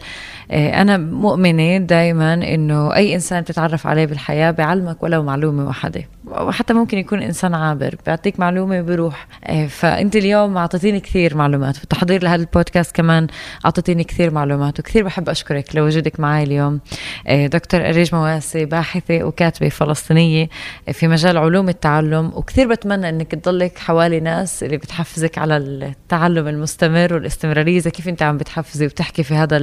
[0.53, 6.03] إيه، أنا مؤمنة دايما إنه أي إنسان بتتعرف عليه بالحياة بيعلمك ولو معلومة واحدة.
[6.27, 11.77] وحتى ممكن يكون إنسان عابر بيعطيك معلومة وبيروح آه، فأنت اليوم أعطيتيني كثير معلومات.
[11.77, 13.27] في التحضير لهذا البودكاست كمان
[13.65, 16.81] أعطيتيني كثير معلومات وكثير بحب أشكرك لوجودك معي اليوم.
[17.27, 20.49] آه، دكتور أريج مواسي باحثة وكاتبة فلسطينية
[20.93, 27.15] في مجال علوم التعلم وكثير بتمنى إنك تضلك حوالي ناس اللي بتحفزك على التعلم المستمر
[27.15, 29.59] والاستمرارية زي كيف أنت عم بتحفزي وبتحكي في هذا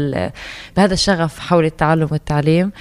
[0.77, 2.71] بهذا الشغف حول التعلم والتعليم.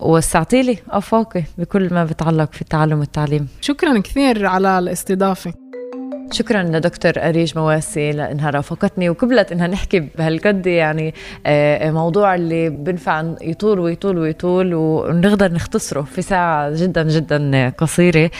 [0.00, 3.27] وسعتي لي افاقي بكل ما بتعلق في التعلم والتعليم.
[3.60, 5.67] شكرا كثير على الاستضافة.
[6.32, 11.14] شكرا لدكتور أريج مواسي لأنها رافقتني وقبلت إنها نحكي بهالقد يعني
[11.46, 18.30] آه، موضوع اللي بنفع يطول ويطول ويطول ونقدر نختصره في ساعة جدا جدا قصيرة.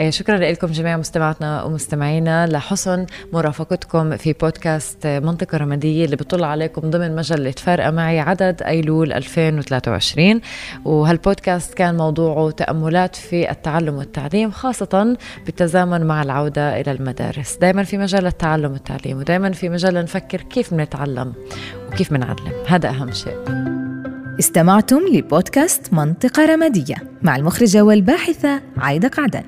[0.00, 2.46] آه، شكرا لكم جميع مستمعاتنا ومستمعينا.
[2.46, 9.12] لحسن مرافقتكم في بودكاست منطقة رمادية اللي بطل عليكم ضمن مجلة فارقة معي عدد أيلول
[9.12, 10.40] 2023
[10.84, 15.16] وهالبودكاست كان موضوعه تأملات في التعلم والتعليم خاصة
[15.46, 17.35] بالتزامن مع العودة إلى المدارس.
[17.36, 21.32] المدارس دائما في مجال التعلم والتعليم ودائما في مجال نفكر كيف بنتعلم
[21.88, 22.52] وكيف بنعلم.
[22.66, 23.36] هذا أهم شيء.
[24.38, 29.44] استمعتم لبودكاست منطقة رمادية مع المخرجة والباحثة عايدة قعدان.